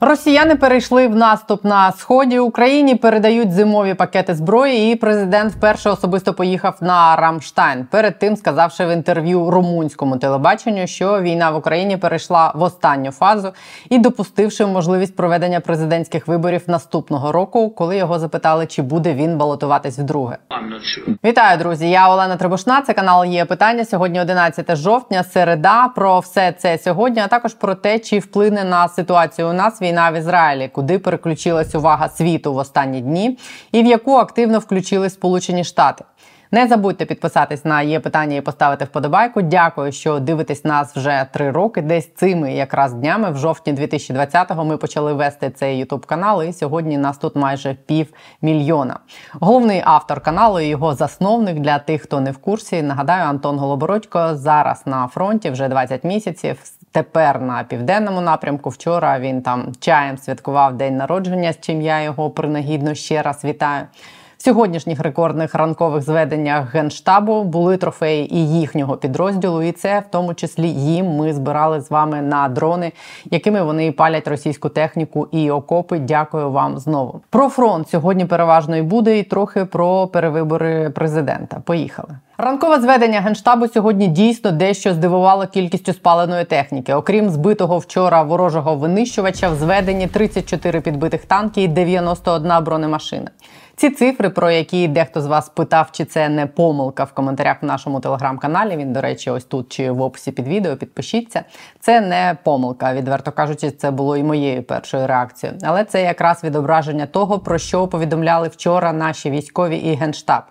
Росіяни 0.00 0.56
перейшли 0.56 1.08
в 1.08 1.16
наступ 1.16 1.64
на 1.64 1.92
сході 1.92 2.38
Україні. 2.38 2.94
Передають 2.94 3.52
зимові 3.52 3.94
пакети 3.94 4.34
зброї. 4.34 4.92
І 4.92 4.96
президент 4.96 5.52
вперше 5.52 5.90
особисто 5.90 6.34
поїхав 6.34 6.76
на 6.80 7.16
Рамштайн. 7.16 7.86
Перед 7.90 8.18
тим 8.18 8.36
сказавши 8.36 8.86
в 8.86 8.90
інтерв'ю 8.90 9.50
румунському 9.50 10.16
телебаченню, 10.16 10.86
що 10.86 11.20
війна 11.20 11.50
в 11.50 11.56
Україні 11.56 11.96
перейшла 11.96 12.52
в 12.54 12.62
останню 12.62 13.10
фазу 13.10 13.52
і 13.90 13.98
допустивши 13.98 14.66
можливість 14.66 15.16
проведення 15.16 15.60
президентських 15.60 16.28
виборів 16.28 16.62
наступного 16.66 17.32
року, 17.32 17.70
коли 17.70 17.96
його 17.96 18.18
запитали, 18.18 18.66
чи 18.66 18.82
буде 18.82 19.14
він 19.14 19.38
балотуватись 19.38 19.98
вдруге. 19.98 20.38
Вітаю, 21.24 21.58
друзі! 21.58 21.90
Я 21.90 22.10
Олена 22.10 22.36
Требушна. 22.36 22.82
Це 22.82 22.92
канал 22.92 23.24
є 23.24 23.44
питання. 23.44 23.84
Сьогодні 23.84 24.20
11 24.20 24.76
жовтня, 24.76 25.24
середа. 25.24 25.88
Про 25.88 26.18
все 26.18 26.52
це 26.52 26.78
сьогодні, 26.78 27.20
а 27.20 27.28
також 27.28 27.54
про 27.54 27.74
те, 27.74 27.98
чи 27.98 28.18
вплине 28.18 28.64
на 28.64 28.88
ситуацію 28.88 29.48
у 29.48 29.52
нас 29.52 29.82
війна 29.86 30.10
в 30.10 30.14
Ізраїлі, 30.14 30.68
куди 30.68 30.98
переключилась 30.98 31.74
увага 31.74 32.08
світу 32.08 32.54
в 32.54 32.56
останні 32.56 33.00
дні, 33.00 33.38
і 33.72 33.82
в 33.82 33.86
яку 33.86 34.14
активно 34.14 34.58
включили 34.58 35.10
Сполучені 35.10 35.64
Штати. 35.64 36.04
Не 36.50 36.66
забудьте 36.66 37.04
підписатись 37.04 37.64
на 37.64 37.82
є 37.82 38.00
питання 38.00 38.36
і 38.36 38.40
поставити 38.40 38.84
вподобайку. 38.84 39.42
Дякую, 39.42 39.92
що 39.92 40.18
дивитесь 40.18 40.64
нас 40.64 40.96
вже 40.96 41.26
три 41.32 41.50
роки. 41.50 41.82
Десь 41.82 42.14
цими 42.14 42.52
якраз 42.52 42.92
днями, 42.92 43.30
в 43.30 43.36
жовтні 43.36 43.72
2020-го, 43.72 44.64
ми 44.64 44.76
почали 44.76 45.12
вести 45.12 45.50
цей 45.50 45.78
ютуб 45.78 46.06
канал. 46.06 46.42
І 46.42 46.52
сьогодні 46.52 46.98
нас 46.98 47.18
тут 47.18 47.36
майже 47.36 47.74
пів 47.74 48.12
мільйона. 48.42 48.98
Головний 49.32 49.82
автор 49.84 50.20
каналу, 50.20 50.60
і 50.60 50.66
його 50.66 50.94
засновник 50.94 51.58
для 51.58 51.78
тих, 51.78 52.02
хто 52.02 52.20
не 52.20 52.30
в 52.30 52.38
курсі. 52.38 52.82
Нагадаю, 52.82 53.24
Антон 53.24 53.58
Голобородько 53.58 54.36
зараз 54.36 54.82
на 54.86 55.06
фронті 55.06 55.50
вже 55.50 55.68
20 55.68 56.04
місяців. 56.04 56.56
Тепер 56.96 57.40
на 57.40 57.64
південному 57.64 58.20
напрямку. 58.20 58.70
Вчора 58.70 59.18
він 59.18 59.42
там 59.42 59.72
чаєм 59.80 60.18
святкував 60.18 60.76
день 60.76 60.96
народження, 60.96 61.52
з 61.52 61.60
чим 61.60 61.82
я 61.82 62.02
його 62.02 62.30
принагідно 62.30 62.94
ще 62.94 63.22
раз 63.22 63.44
вітаю. 63.44 63.84
Сьогоднішніх 64.46 65.00
рекордних 65.00 65.54
ранкових 65.54 66.02
зведеннях 66.02 66.74
генштабу 66.74 67.44
були 67.44 67.76
трофеї 67.76 68.34
і 68.34 68.48
їхнього 68.48 68.96
підрозділу, 68.96 69.62
і 69.62 69.72
це 69.72 70.00
в 70.00 70.10
тому 70.10 70.34
числі 70.34 70.68
їм 70.68 71.06
ми 71.06 71.32
збирали 71.32 71.80
з 71.80 71.90
вами 71.90 72.22
на 72.22 72.48
дрони, 72.48 72.92
якими 73.30 73.62
вони 73.62 73.92
палять 73.92 74.28
російську 74.28 74.68
техніку 74.68 75.28
і 75.32 75.50
окопи. 75.50 75.98
Дякую 75.98 76.50
вам 76.50 76.78
знову. 76.78 77.20
Про 77.30 77.48
фронт 77.48 77.88
сьогодні 77.88 78.24
переважно 78.24 78.76
і 78.76 78.82
буде, 78.82 79.18
і 79.18 79.22
трохи 79.22 79.64
про 79.64 80.06
перевибори 80.06 80.90
президента. 80.90 81.60
Поїхали. 81.64 82.08
Ранкове 82.38 82.80
зведення 82.80 83.20
генштабу 83.20 83.68
сьогодні 83.68 84.06
дійсно 84.06 84.50
дещо 84.50 84.94
здивувало 84.94 85.46
кількістю 85.46 85.92
спаленої 85.92 86.44
техніки. 86.44 86.94
Окрім 86.94 87.30
збитого 87.30 87.78
вчора 87.78 88.22
ворожого 88.22 88.76
винищувача, 88.76 89.48
в 89.48 89.54
зведенні 89.54 90.06
34 90.06 90.80
підбитих 90.80 91.24
танки 91.24 91.62
і 91.62 91.68
91 91.68 92.64
бронемашина. 92.64 93.30
Ці 93.78 93.90
цифри, 93.90 94.30
про 94.30 94.50
які 94.50 94.88
дехто 94.88 95.20
з 95.20 95.26
вас 95.26 95.48
питав, 95.48 95.88
чи 95.92 96.04
це 96.04 96.28
не 96.28 96.46
помилка 96.46 97.04
в 97.04 97.12
коментарях 97.12 97.56
в 97.62 97.66
нашому 97.66 98.00
телеграм-каналі. 98.00 98.76
Він, 98.76 98.92
до 98.92 99.00
речі, 99.00 99.30
ось 99.30 99.44
тут 99.44 99.68
чи 99.68 99.90
в 99.90 100.02
описі 100.02 100.32
під 100.32 100.48
відео. 100.48 100.76
Підпишіться. 100.76 101.42
Це 101.80 102.00
не 102.00 102.36
помилка. 102.42 102.94
Відверто 102.94 103.32
кажучи, 103.32 103.70
це 103.70 103.90
було 103.90 104.16
і 104.16 104.22
моєю 104.22 104.62
першою 104.62 105.06
реакцією. 105.06 105.58
Але 105.62 105.84
це 105.84 106.02
якраз 106.02 106.44
відображення 106.44 107.06
того, 107.06 107.38
про 107.38 107.58
що 107.58 107.88
повідомляли 107.88 108.48
вчора 108.48 108.92
наші 108.92 109.30
військові 109.30 109.76
і 109.76 109.94
генштаб. 109.94 110.42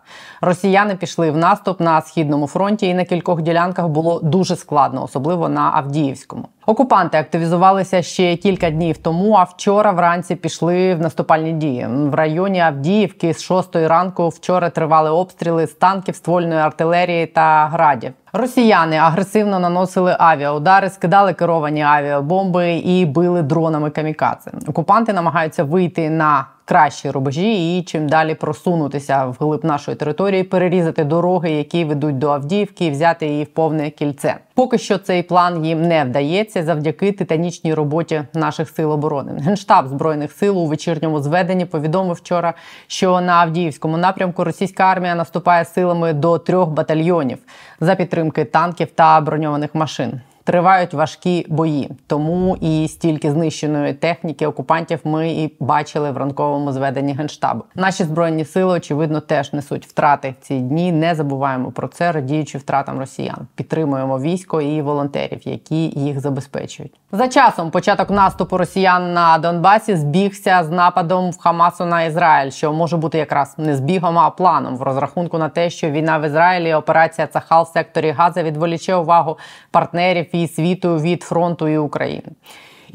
Росіяни 0.42 0.96
пішли 0.96 1.32
в 1.32 1.38
наступ 1.38 1.80
на 1.80 2.02
східному 2.02 2.48
фронті, 2.48 2.88
і 2.88 2.94
на 2.94 3.06
кількох 3.06 3.42
ділянках 3.42 3.88
було 3.88 4.20
дуже 4.20 4.56
складно, 4.56 5.04
особливо 5.04 5.50
на 5.50 5.72
Авдіївському. 5.74 6.48
Окупанти 6.66 7.18
активізувалися 7.18 8.02
ще 8.02 8.36
кілька 8.36 8.70
днів 8.70 8.98
тому. 8.98 9.34
А 9.34 9.44
вчора 9.44 9.92
вранці 9.92 10.36
пішли 10.36 10.96
в 10.96 11.00
наступальні 11.00 11.54
дії 11.54 11.88
в 11.90 12.14
районі 12.14 12.60
Авдіївки 12.60 13.34
з 13.34 13.44
6 13.44 13.76
ранку. 13.76 14.30
Вчора 14.30 14.70
тривали 14.70 15.10
обстріли 15.10 15.68
з 15.68 15.74
танків, 15.74 16.16
ствольної 16.16 16.60
артилерії 16.60 17.26
та 17.26 17.68
градів. 17.68 18.14
Росіяни 18.38 18.98
агресивно 18.98 19.60
наносили 19.60 20.16
авіаудари, 20.20 20.90
скидали 20.90 21.34
керовані 21.34 21.82
авіабомби 21.82 22.74
і 22.74 23.06
били 23.06 23.42
дронами 23.42 23.90
камікадзе. 23.90 24.52
Окупанти 24.68 25.14
намагаються 25.14 25.64
вийти 25.64 26.10
на 26.10 26.46
кращі 26.66 27.12
рубежі 27.12 27.78
і 27.78 27.84
чим 27.84 28.10
далі 28.10 28.36
просунутися 28.36 29.26
в 29.26 29.38
глиб 29.40 29.66
нашої 29.66 29.98
території, 29.98 30.44
перерізати 30.44 31.04
дороги, 31.04 31.52
які 31.52 31.86
ведуть 31.86 32.18
до 32.18 32.30
Авдіївки, 32.30 32.86
і 32.86 32.92
взяти 32.92 33.28
її 33.28 33.44
в 33.44 33.48
повне 33.48 33.90
кільце. 33.90 34.36
Поки 34.54 34.78
що 34.78 34.98
цей 34.98 35.24
план 35.24 35.66
їм 35.66 35.82
не 35.82 36.04
вдається 36.04 36.64
завдяки 36.64 37.12
титанічній 37.12 37.74
роботі 37.74 38.22
наших 38.34 38.70
сил 38.70 38.92
оборони. 38.92 39.32
Генштаб 39.42 39.88
збройних 39.88 40.32
сил 40.32 40.58
у 40.58 40.66
вечірньому 40.66 41.20
зведенні 41.20 41.66
повідомив 41.66 42.16
вчора, 42.16 42.54
що 42.88 43.22
на 43.22 43.34
Авдіївському 43.34 43.98
напрямку 43.98 44.44
російська 44.44 44.84
армія 44.84 45.16
наступає 45.16 45.66
силами 45.66 46.14
до 46.14 46.38
трьох 46.38 46.70
батальйонів 46.70 47.38
за 47.80 47.96
підтримки 48.32 48.52
танків 48.52 48.92
та 48.96 49.22
броньованих 49.22 49.76
машин 49.76 50.22
тривають 50.46 50.94
важкі 50.94 51.46
бої. 51.50 51.90
Тому 52.08 52.58
і 52.62 52.88
стільки 52.88 53.32
знищеної 53.32 53.94
техніки 53.94 54.48
окупантів 54.48 55.00
ми 55.04 55.32
і 55.32 55.56
бачили 55.60 56.12
в 56.12 56.18
ранковому 56.18 56.72
зведенні 56.72 57.14
генштабу. 57.14 57.64
Наші 57.76 58.04
збройні 58.04 58.46
сили 58.46 58.74
очевидно 58.74 59.20
теж 59.20 59.54
несуть 59.54 59.88
втрати 59.88 60.36
в 60.42 60.46
ці 60.46 60.60
дні. 60.60 60.92
Не 60.92 61.16
забуваємо 61.16 61.72
про 61.72 61.88
це, 61.88 62.12
радіючи 62.12 62.58
втратам 62.58 63.00
росіян. 63.00 63.48
Підтримуємо 63.56 64.20
військо 64.20 64.62
і 64.62 64.82
волонтерів, 64.82 65.48
які 65.48 66.00
їх 66.00 66.20
забезпечують. 66.20 66.94
За 67.12 67.28
часом 67.28 67.72
початок 67.72 68.10
наступу 68.10 68.58
росіян 68.58 69.14
на 69.14 69.38
Донбасі 69.38 69.96
збігся 69.96 70.64
з 70.64 70.70
нападом 70.70 71.32
в 71.32 71.38
Хамасу 71.38 71.86
на 71.86 72.04
Ізраїль, 72.04 72.52
що 72.52 72.74
може 72.74 72.98
бути 72.98 73.18
якраз 73.18 73.56
не 73.58 73.76
збігом, 73.76 74.20
а 74.20 74.30
планом 74.30 74.78
в 74.78 74.82
розрахунку 74.82 75.38
на 75.38 75.50
те, 75.50 75.70
що 75.70 75.90
війна 75.90 76.18
в 76.18 76.26
Ізраїлі, 76.26 76.74
операція 76.74 77.28
Цахал 77.28 77.64
в 77.64 77.68
секторі 77.68 78.12
Газа 78.12 78.44
відволіче 78.44 78.96
увагу 78.96 79.38
партнерів 79.72 80.35
і 80.42 80.48
світу 80.48 80.98
від 80.98 81.24
фронту 81.24 81.68
і 81.68 81.78
України. 81.78 82.30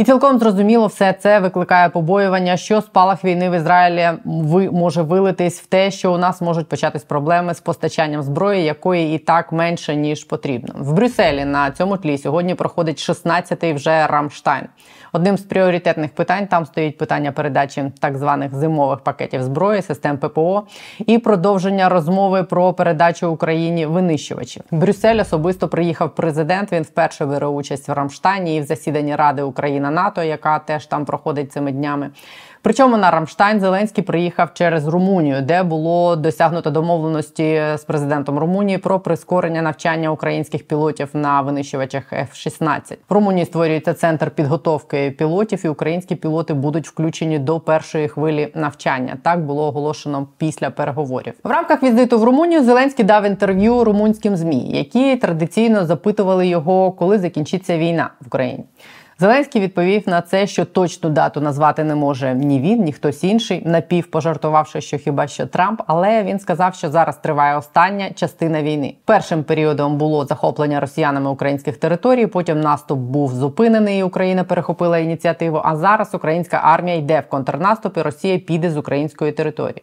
І 0.00 0.04
цілком 0.04 0.38
зрозуміло, 0.38 0.86
все 0.86 1.12
це 1.12 1.38
викликає 1.38 1.88
побоювання, 1.88 2.56
що 2.56 2.80
спалах 2.80 3.24
війни 3.24 3.50
в 3.50 3.56
Ізраїлі 3.56 4.10
може 4.72 5.02
вилитись 5.02 5.60
в 5.60 5.66
те, 5.66 5.90
що 5.90 6.12
у 6.12 6.18
нас 6.18 6.40
можуть 6.40 6.68
початись 6.68 7.04
проблеми 7.04 7.54
з 7.54 7.60
постачанням 7.60 8.22
зброї, 8.22 8.64
якої 8.64 9.14
і 9.14 9.18
так 9.18 9.52
менше 9.52 9.96
ніж 9.96 10.24
потрібно. 10.24 10.74
В 10.78 10.92
Брюсселі 10.92 11.44
на 11.44 11.70
цьому 11.70 11.96
тлі 11.96 12.18
сьогодні 12.18 12.54
проходить 12.54 12.96
16-й 12.96 13.72
вже 13.72 14.06
Рамштайн. 14.06 14.66
Одним 15.12 15.36
з 15.36 15.40
пріоритетних 15.40 16.10
питань 16.10 16.46
там 16.46 16.66
стоїть 16.66 16.98
питання 16.98 17.32
передачі 17.32 17.92
так 18.00 18.18
званих 18.18 18.54
зимових 18.54 18.98
пакетів 18.98 19.42
зброї, 19.42 19.82
систем 19.82 20.18
ППО 20.18 20.62
і 20.98 21.18
продовження 21.18 21.88
розмови 21.88 22.42
про 22.42 22.72
передачу 22.72 23.30
Україні 23.30 23.86
винищувачів. 23.86 24.62
Брюссель 24.70 25.20
особисто 25.20 25.68
приїхав 25.68 26.14
президент. 26.14 26.72
Він 26.72 26.82
вперше 26.82 27.26
бере 27.26 27.46
участь 27.46 27.88
в 27.88 27.92
Рамштані 27.92 28.56
і 28.56 28.60
в 28.60 28.64
засіданні 28.64 29.16
Ради 29.16 29.42
Україна 29.42 29.90
НАТО, 29.90 30.22
яка 30.22 30.58
теж 30.58 30.86
там 30.86 31.04
проходить 31.04 31.52
цими 31.52 31.72
днями. 31.72 32.10
Причому 32.62 32.96
на 32.96 33.10
Рамштайн 33.10 33.60
Зеленський 33.60 34.04
приїхав 34.04 34.54
через 34.54 34.88
Румунію, 34.88 35.42
де 35.42 35.62
було 35.62 36.16
досягнуто 36.16 36.70
домовленості 36.70 37.62
з 37.76 37.84
президентом 37.84 38.38
Румунії 38.38 38.78
про 38.78 39.00
прискорення 39.00 39.62
навчання 39.62 40.10
українських 40.10 40.66
пілотів 40.66 41.08
на 41.12 41.40
винищувачах 41.40 42.12
F-16. 42.12 42.96
В 43.08 43.14
Румунії 43.14 43.46
створюється 43.46 43.94
центр 43.94 44.30
підготовки 44.30 45.10
пілотів, 45.10 45.66
і 45.66 45.68
українські 45.68 46.14
пілоти 46.14 46.54
будуть 46.54 46.88
включені 46.88 47.38
до 47.38 47.60
першої 47.60 48.08
хвилі 48.08 48.52
навчання. 48.54 49.16
Так 49.22 49.44
було 49.44 49.66
оголошено 49.66 50.26
після 50.38 50.70
переговорів. 50.70 51.34
В 51.44 51.50
рамках 51.50 51.82
візиту 51.82 52.18
в 52.18 52.24
Румунію 52.24 52.64
Зеленський 52.64 53.04
дав 53.04 53.24
інтерв'ю 53.24 53.84
румунським 53.84 54.36
змі, 54.36 54.70
які 54.70 55.16
традиційно 55.16 55.86
запитували 55.86 56.46
його, 56.46 56.92
коли 56.92 57.18
закінчиться 57.18 57.78
війна 57.78 58.10
в 58.20 58.26
Україні. 58.26 58.64
Зеленський 59.20 59.62
відповів 59.62 60.08
на 60.08 60.22
це, 60.22 60.46
що 60.46 60.64
точну 60.64 61.10
дату 61.10 61.40
назвати 61.40 61.84
не 61.84 61.94
може 61.94 62.34
ні 62.34 62.60
він, 62.60 62.84
ні 62.84 62.92
хтось 62.92 63.24
інший, 63.24 63.62
напів 63.66 64.06
пожартувавши, 64.06 64.80
що 64.80 64.98
хіба 64.98 65.26
що 65.26 65.46
Трамп. 65.46 65.82
Але 65.86 66.22
він 66.22 66.38
сказав, 66.38 66.74
що 66.74 66.90
зараз 66.90 67.16
триває 67.16 67.56
остання 67.56 68.10
частина 68.10 68.62
війни. 68.62 68.94
Першим 69.04 69.44
періодом 69.44 69.98
було 69.98 70.24
захоплення 70.24 70.80
росіянами 70.80 71.30
українських 71.30 71.76
територій. 71.76 72.26
Потім 72.26 72.60
наступ 72.60 72.98
був 72.98 73.32
зупинений. 73.32 73.98
і 73.98 74.02
Україна 74.02 74.44
перехопила 74.44 74.98
ініціативу. 74.98 75.60
А 75.64 75.76
зараз 75.76 76.14
українська 76.14 76.60
армія 76.64 76.96
йде 76.96 77.20
в 77.20 77.30
контрнаступ 77.30 77.96
і 77.96 78.02
Росія 78.02 78.38
піде 78.38 78.70
з 78.70 78.76
української 78.76 79.32
території. 79.32 79.82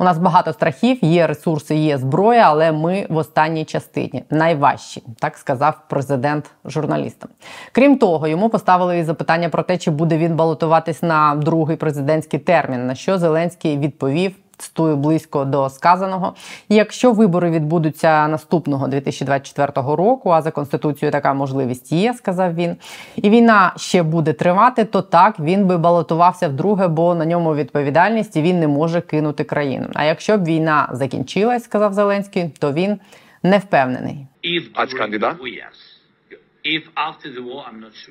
У 0.00 0.04
нас 0.04 0.18
багато 0.18 0.52
страхів, 0.52 0.98
є 1.02 1.26
ресурси, 1.26 1.74
є 1.74 1.98
зброя, 1.98 2.42
але 2.46 2.72
ми 2.72 3.06
в 3.08 3.16
останній 3.16 3.64
частині 3.64 4.24
найважчі, 4.30 5.02
так 5.18 5.36
сказав 5.36 5.80
президент 5.88 6.50
журналістам. 6.64 7.30
Крім 7.72 7.98
того, 7.98 8.28
йому 8.28 8.48
поставили 8.48 8.98
і 8.98 9.04
запитання 9.04 9.48
про 9.48 9.62
те, 9.62 9.78
чи 9.78 9.90
буде 9.90 10.18
він 10.18 10.36
балотуватись 10.36 11.02
на 11.02 11.34
другий 11.34 11.76
президентський 11.76 12.40
термін. 12.40 12.86
На 12.86 12.94
що 12.94 13.18
Зеленський 13.18 13.78
відповів. 13.78 14.32
Цитую 14.58 14.96
близько 14.96 15.44
до 15.44 15.68
сказаного. 15.68 16.34
Якщо 16.68 17.12
вибори 17.12 17.50
відбудуться 17.50 18.28
наступного 18.28 18.88
2024 18.88 19.72
року, 19.74 20.30
а 20.30 20.42
за 20.42 20.50
конституцією 20.50 21.12
така 21.12 21.34
можливість 21.34 21.92
є, 21.92 22.14
сказав 22.14 22.54
він. 22.54 22.76
І 23.16 23.30
війна 23.30 23.72
ще 23.76 24.02
буде 24.02 24.32
тривати, 24.32 24.84
то 24.84 25.02
так 25.02 25.40
він 25.40 25.66
би 25.66 25.78
балотувався 25.78 26.48
вдруге, 26.48 26.88
бо 26.88 27.14
на 27.14 27.26
ньому 27.26 27.54
відповідальність 27.54 28.36
і 28.36 28.42
він 28.42 28.60
не 28.60 28.68
може 28.68 29.00
кинути 29.00 29.44
країну. 29.44 29.86
А 29.94 30.04
якщо 30.04 30.38
б 30.38 30.44
війна 30.44 30.88
закінчилась, 30.92 31.64
сказав 31.64 31.92
Зеленський, 31.92 32.48
то 32.58 32.72
він 32.72 33.00
не 33.42 33.58
впевнений. 33.58 34.26
Ați 34.74 34.94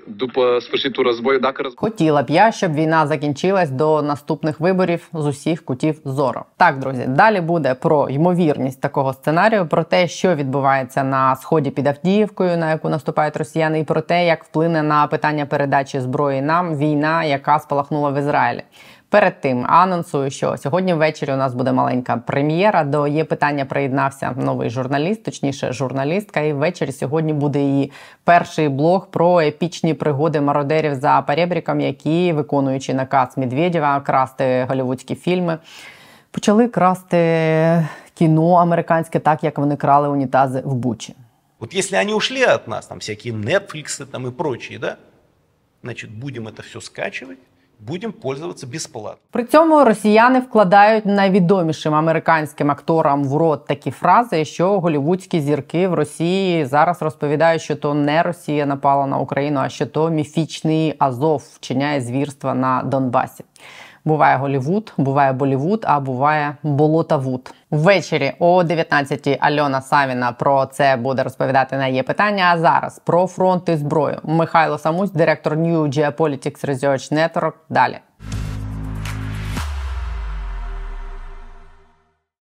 După 0.08 0.58
sfârșitul 0.60 1.04
războiului, 1.04 1.42
dacă 1.42 1.62
războiul 1.62 1.92
Хотіла 1.92 2.22
б 2.22 2.30
я, 2.30 2.52
щоб 2.52 2.74
війна 2.74 3.08
закінчилась 3.08 3.70
до 3.70 4.02
наступних 4.02 4.60
виборів 4.60 5.10
з 5.14 5.26
усіх 5.26 5.66
кутів 5.66 6.00
зору. 6.06 6.42
Так, 6.58 6.80
друзі, 6.80 7.06
далі 7.08 7.42
буде 7.42 7.74
про 7.74 8.10
ймовірність 8.10 8.82
такого 8.82 9.14
сценарію, 9.14 9.68
про 9.68 9.84
те, 9.84 10.08
що 10.08 10.36
відбувається 10.36 11.04
на 11.04 11.36
сході 11.36 11.70
під 11.70 11.88
Авдіївкою, 11.88 12.58
на 12.58 12.70
яку 12.70 12.90
наступають 12.90 13.38
росіяни, 13.38 13.80
і 13.80 13.84
про 13.84 14.02
те, 14.02 14.26
як 14.26 14.44
вплине 14.44 14.84
на 14.84 15.08
питання 15.08 15.46
передачі 15.46 16.00
зброї 16.00 16.42
нам 16.42 16.78
війна, 16.78 17.24
яка 17.24 17.60
спалахнула 17.60 18.10
в 18.10 18.20
Ізраїлі. 18.20 18.64
Перед 19.10 19.42
тим 19.42 19.66
анонсую, 19.70 20.30
що 20.30 20.58
сьогодні 20.58 20.94
ввечері 20.94 21.34
у 21.34 21.36
нас 21.36 21.54
буде 21.54 21.72
маленька 21.72 22.18
прем'єра. 22.18 22.84
До 22.84 23.08
є 23.08 23.24
питання 23.24 23.66
приєднався 23.66 24.34
новий 24.38 24.70
журналіст, 24.70 25.24
точніше, 25.24 25.74
журналістка. 25.74 26.40
І 26.40 26.54
ввечері 26.54 26.92
сьогодні 26.92 27.34
буде 27.34 27.60
її 27.60 27.92
перший 28.24 28.70
блог 28.70 29.08
про 29.08 29.42
епічні 29.42 29.94
пригоди 29.94 30.42
мародерів 30.42 30.96
за 30.96 31.22
перебріком, 31.22 31.82
які, 31.82 32.34
виконуючи 32.34 32.94
наказ 32.94 33.38
Медведєва, 33.38 34.00
красти 34.00 34.66
голівудські 34.70 35.16
фільми, 35.16 35.58
почали 36.32 36.68
красти 36.68 37.88
кіно 38.14 38.54
американське, 38.54 39.20
так 39.20 39.44
як 39.44 39.58
вони 39.58 39.76
крали 39.76 40.10
унітази 40.10 40.62
в 40.66 40.74
Бучі. 40.74 41.16
Вот 41.60 41.74
если 41.74 41.98
они 41.98 42.14
ушли 42.14 42.46
от 42.46 42.68
нас, 42.68 42.86
там 42.86 43.00
всякие 43.00 43.34
Netflix 43.34 44.06
там 44.06 44.28
и 44.28 44.32
прочие, 44.32 44.80
да, 44.80 44.98
значит, 45.84 46.12
будем 46.12 46.48
это 46.48 46.62
все 46.62 46.82
скачивать, 46.82 47.40
будем 47.80 48.12
пользоваться 48.12 48.68
бесплатно. 48.68 49.20
При 49.32 49.44
цьому 49.44 49.84
росіяни 49.84 50.40
вкладають 50.40 51.06
найвідомішим 51.06 51.96
американським 51.96 52.72
акторам 52.72 53.24
в 53.24 53.38
рот 53.38 53.66
такі 53.66 53.92
фрази, 53.92 54.46
що 54.46 54.80
голівудські 54.80 55.42
зірки 55.42 55.88
в 55.88 55.94
Росії 55.94 56.66
зараз 56.66 57.02
розповідають, 57.02 57.62
що 57.62 57.76
то 57.76 57.94
не 57.94 58.24
Росія 58.24 58.66
напала 58.66 59.06
на 59.06 59.18
Україну, 59.18 59.60
а 59.60 59.70
що 59.70 59.86
то 59.86 60.10
міфічний 60.10 60.96
Азов 61.00 61.44
вчиняє 61.56 62.02
звірства 62.02 62.54
на 62.54 62.84
Донбасі. 62.84 63.44
Буває 64.08 64.38
Голівуд, 64.38 64.94
буває 64.98 65.34
Болівуд, 65.34 65.86
а 65.88 66.00
буває 66.00 66.56
Болотавуд. 66.64 67.54
Ввечері 67.72 68.34
о 68.40 68.64
19-й 68.64 69.38
Альона 69.40 69.82
Савіна 69.82 70.32
про 70.32 70.66
це 70.66 70.96
буде 70.96 71.24
розповідати 71.24 71.78
на 71.78 71.88
є 71.88 72.04
питання. 72.04 72.52
А 72.54 72.58
зараз 72.58 73.00
про 73.00 73.28
фронт 73.28 73.70
і 73.70 73.76
зброю. 73.76 74.20
Михайло 74.24 74.78
Самусь, 74.78 75.12
директор 75.12 75.54
New 75.54 75.88
Geopolitics 75.88 76.66
Research 76.66 77.14
Network. 77.14 77.54
Далі. 77.70 77.98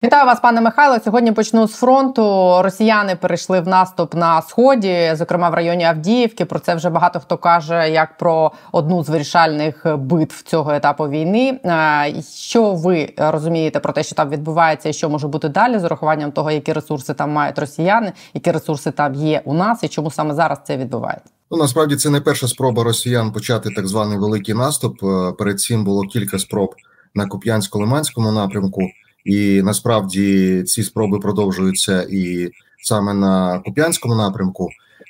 Вітаю 0.07 0.27
вас, 0.27 0.41
пане 0.41 0.61
Михайло. 0.61 0.99
Сьогодні 1.05 1.33
почну 1.33 1.69
з 1.69 1.73
фронту. 1.73 2.23
Росіяни 2.63 3.17
перейшли 3.17 3.61
в 3.61 3.69
наступ 3.69 4.15
на 4.15 4.43
сході, 4.43 5.13
зокрема 5.15 5.51
в 5.51 5.55
районі 5.55 5.85
Авдіївки. 5.85 6.45
Про 6.45 6.59
це 6.59 6.75
вже 6.75 6.91
багато 6.91 7.21
хто 7.21 7.37
каже, 7.39 7.91
як 7.91 8.17
про 8.17 8.53
одну 8.73 9.05
з 9.05 9.09
вирішальних 9.09 9.97
битв 9.97 10.43
цього 10.43 10.73
етапу 10.73 11.09
війни. 11.09 11.61
Е, 11.65 12.23
Що 12.35 12.75
ви 12.75 13.13
розумієте 13.17 13.81
про 13.81 13.93
те, 13.93 14.03
що 14.03 14.15
там 14.15 14.31
відбувається, 14.31 14.89
і 14.89 14.93
що 14.93 15.11
може 15.11 15.29
бути 15.29 15.49
далі, 15.49 15.79
з 15.79 15.85
урахуванням 15.85 16.33
того, 16.33 16.51
які 16.51 16.73
ресурси 16.73 17.15
там 17.15 17.31
мають 17.31 17.59
росіяни, 17.59 18.13
які 18.35 18.51
ресурси 18.51 18.91
там 18.91 19.15
є 19.15 19.43
у 19.45 19.55
нас, 19.55 19.85
і 19.85 19.89
чому 19.89 20.11
саме 20.11 20.35
зараз 20.35 20.59
це 20.65 20.77
відбувається? 20.77 21.31
Ну, 21.51 21.59
насправді 21.59 21.97
це 21.97 22.11
не 22.11 22.21
перша 22.21 22.49
спроба 22.49 22.85
росіян 22.85 23.33
почати 23.33 23.71
так 23.77 23.87
званий 23.87 24.19
великий 24.19 24.55
наступ. 24.55 25.03
Е, 25.03 25.33
Перед 25.39 25.61
цим 25.61 25.85
було 25.85 26.03
кілька 26.03 26.39
спроб 26.39 26.75
на 27.15 27.25
Куп'янсько-Лиманському 27.25 28.33
напрямку, 28.33 28.81
і 29.27 29.63
насправді 29.63 30.63
ці 30.63 30.83
спроби 30.83 31.19
продовжуються 31.19 32.07
і 32.11 32.51
саме 32.83 33.15
на 33.15 33.59
Куп'янському 33.59 34.15
напрямку. 34.15 34.69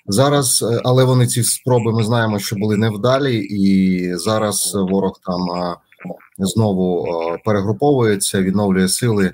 Зараз, 0.09 0.63
е, 0.73 0.81
але 0.85 1.05
вони 1.05 1.27
ці 1.27 1.45
спроби 1.45 1.93
ми 1.93 2.05
знаємо, 2.05 2.39
що 2.39 2.57
були 2.57 2.77
невдалі, 2.77 3.37
і 3.39 4.15
зараз 4.15 4.75
ворог 4.75 5.13
там 5.27 5.51
е, 5.51 5.77
знову 6.39 7.07
е, 7.07 7.39
перегруповується, 7.45 8.43
відновлює 8.43 8.89
сили 8.89 9.33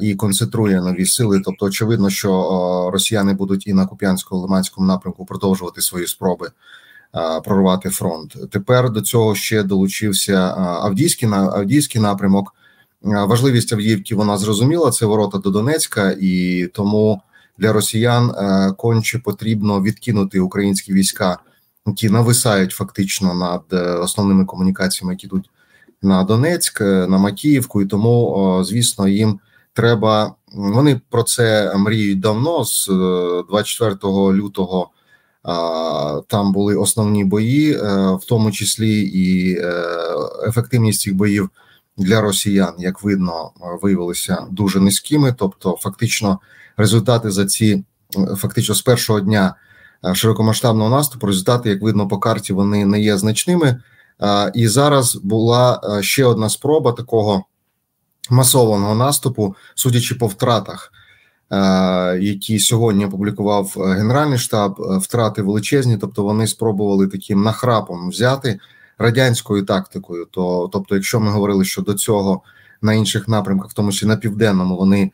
і 0.00 0.14
концентрує 0.14 0.80
нові 0.80 1.06
сили. 1.06 1.42
Тобто, 1.44 1.66
очевидно, 1.66 2.10
що 2.10 2.90
росіяни 2.92 3.34
будуть 3.34 3.66
і 3.66 3.74
на 3.74 3.86
Куп'янсько-Лиманському 3.86 4.86
напрямку 4.86 5.24
продовжувати 5.24 5.80
свої 5.80 6.06
спроби 6.06 6.50
прорвати 7.44 7.90
фронт. 7.90 8.36
Тепер 8.50 8.90
до 8.90 9.00
цього 9.00 9.34
ще 9.34 9.62
долучився 9.62 10.36
Авдійський 10.58 11.28
на 11.28 11.36
Авдійський 11.36 12.00
напрямок. 12.00 12.54
Е, 13.04 13.24
Важливість 13.24 13.72
Авдіївки 13.72 14.14
вона 14.14 14.38
зрозуміла. 14.38 14.90
Це 14.90 15.06
ворота 15.06 15.38
до 15.38 15.50
Донецька, 15.50 16.16
і 16.20 16.66
тому 16.74 17.22
для 17.58 17.72
росіян 17.72 18.30
е, 18.30 18.72
конче 18.78 19.18
потрібно 19.18 19.82
відкинути 19.82 20.40
українські 20.40 20.92
війська, 20.92 21.38
які 21.86 22.10
нависають 22.10 22.72
фактично 22.72 23.34
над 23.34 23.62
е, 23.72 23.92
основними 23.92 24.44
комунікаціями, 24.44 25.12
які 25.14 25.26
йдуть 25.26 25.50
на 26.02 26.24
Донецьк, 26.24 26.80
на 26.80 27.18
Макіївку, 27.18 27.82
і 27.82 27.86
тому, 27.86 28.60
звісно, 28.64 29.08
їм 29.08 29.40
треба. 29.72 30.34
Вони 30.52 31.00
про 31.10 31.22
це 31.22 31.74
мріють 31.76 32.20
давно. 32.20 32.64
З 32.64 32.88
е, 32.88 33.42
24 33.48 34.14
лютого 34.32 34.90
там 36.26 36.52
були 36.52 36.76
основні 36.76 37.24
бої, 37.24 37.72
в 38.16 38.20
тому 38.28 38.50
числі 38.50 39.00
і 39.02 39.58
ефективність 40.48 41.00
цих 41.00 41.14
боїв 41.14 41.50
для 42.00 42.20
росіян, 42.20 42.74
як 42.78 43.02
видно, 43.02 43.50
е, 43.56 43.64
виявилися 43.82 44.46
дуже 44.50 44.80
низькими. 44.80 45.34
Тобто, 45.38 45.78
фактично, 45.80 46.40
результати 46.76 47.30
за 47.30 47.46
ці 47.46 47.84
е, 48.16 48.36
фактично 48.36 48.74
з 48.74 48.82
першого 48.82 49.20
дня 49.20 49.54
е, 50.04 50.14
широкомасштабного 50.14 50.90
наступу, 50.90 51.26
результати, 51.26 51.68
як 51.68 51.82
видно 51.82 52.08
по 52.08 52.18
карті, 52.18 52.52
вони 52.52 52.86
не 52.86 53.00
є 53.00 53.16
значними. 53.16 53.80
І 54.54 54.68
зараз 54.68 55.16
була 55.16 55.80
ще 56.00 56.24
одна 56.24 56.48
спроба 56.48 56.92
такого 56.92 57.44
масованого 58.30 58.94
наступу, 58.94 59.54
судячи 59.74 60.14
по 60.14 60.26
втратах, 60.26 60.92
які 62.20 62.58
сьогодні 62.58 63.06
опублікував 63.06 63.74
Генеральний 63.76 64.38
штаб. 64.38 64.76
Втрати 65.02 65.42
величезні, 65.42 65.96
тобто 65.96 66.22
вони 66.22 66.46
спробували 66.46 67.06
таким 67.06 67.42
нахрапом 67.42 68.08
взяти 68.08 68.58
радянською 69.00 69.64
тактикою. 69.64 70.24
То, 70.30 70.70
тобто, 70.72 70.94
якщо 70.94 71.20
ми 71.20 71.30
говорили, 71.30 71.64
що 71.64 71.82
до 71.82 71.94
цього 71.94 72.42
на 72.82 72.92
інших 72.92 73.28
напрямках, 73.28 73.70
в 73.70 73.74
тому 73.74 73.92
числі 73.92 74.06
на 74.06 74.16
південному, 74.16 74.76
вони 74.76 75.02
е, 75.02 75.10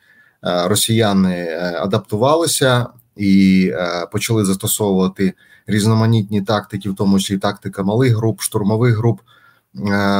росіяни 0.67 1.35
е, 1.35 1.77
адаптувалися 1.79 2.87
і 3.15 3.65
е, 3.73 4.07
почали 4.11 4.45
застосовувати 4.45 5.33
різноманітні 5.67 6.41
тактики, 6.41 6.89
в 6.89 6.95
тому 6.95 7.19
числі 7.19 7.37
тактика 7.37 7.83
малих 7.83 8.15
груп, 8.15 8.41
штурмових 8.41 8.97
груп, 8.97 9.21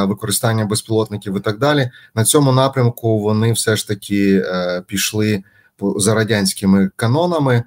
використання 0.04 0.66
безпілотників 0.66 1.38
і 1.38 1.40
так 1.40 1.60
далі. 1.60 1.92
На 2.16 2.24
цьому 2.24 2.52
напрямку 2.52 3.20
вони 3.20 3.54
все 3.54 3.76
ж 3.76 3.88
таки 3.88 4.44
пішли 4.88 5.44
за 5.98 6.14
радянськими 6.14 6.90
канонами. 6.96 7.64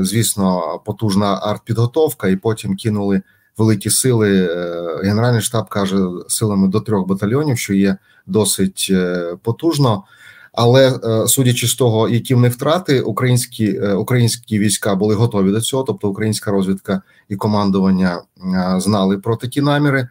Звісно, 0.00 0.80
потужна 0.84 1.40
артпідготовка, 1.42 2.28
і 2.28 2.36
потім 2.36 2.76
кинули 2.76 3.22
великі 3.58 3.90
сили. 3.90 4.48
Е, 4.50 5.00
Генеральний 5.02 5.40
штаб 5.40 5.68
каже 5.68 5.98
силами 6.28 6.68
до 6.68 6.80
трьох 6.80 7.06
батальйонів, 7.06 7.58
що 7.58 7.74
є 7.74 7.96
досить 8.26 8.88
е, 8.90 9.26
потужно. 9.42 10.04
Але 10.52 11.00
е, 11.04 11.28
судячи 11.28 11.66
з 11.66 11.74
того, 11.74 12.08
які 12.08 12.34
в 12.34 12.40
них 12.40 12.52
втрати, 12.52 13.00
українські 13.00 13.80
українські 13.80 14.58
війська 14.58 14.94
були 14.94 15.14
готові 15.14 15.50
до 15.50 15.60
цього, 15.60 15.82
тобто 15.82 16.08
українська 16.08 16.50
розвідка 16.50 17.02
і 17.28 17.36
командування 17.36 18.22
знали 18.76 19.18
про 19.18 19.36
такі 19.36 19.60
наміри, 19.60 20.08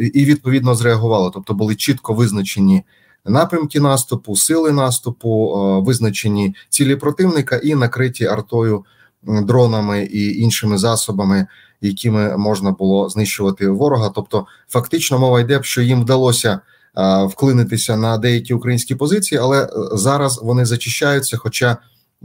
і- 0.00 0.24
відповідно 0.24 0.74
зреагували. 0.74 1.30
Тобто 1.34 1.54
були 1.54 1.74
чітко 1.74 2.14
визначені 2.14 2.82
напрямки 3.24 3.80
наступу, 3.80 4.36
сили 4.36 4.72
наступу, 4.72 5.48
визначені 5.86 6.54
цілі 6.68 6.96
противника 6.96 7.56
і 7.56 7.74
накриті 7.74 8.24
артою, 8.26 8.84
дронами 9.22 10.04
і 10.04 10.40
іншими 10.40 10.78
засобами, 10.78 11.46
якими 11.80 12.36
можна 12.36 12.70
було 12.70 13.08
знищувати 13.08 13.68
ворога. 13.68 14.10
Тобто, 14.14 14.46
фактично 14.68 15.18
мова 15.18 15.40
йде, 15.40 15.60
що 15.62 15.82
їм 15.82 16.02
вдалося 16.02 16.60
е, 16.98 17.24
вклинитися 17.24 17.96
на 17.96 18.18
деякі 18.18 18.54
українські 18.54 18.94
позиції, 18.94 19.38
але 19.38 19.64
е, 19.64 19.68
зараз 19.92 20.40
вони 20.42 20.64
зачищаються. 20.64 21.36
Хоча 21.36 21.76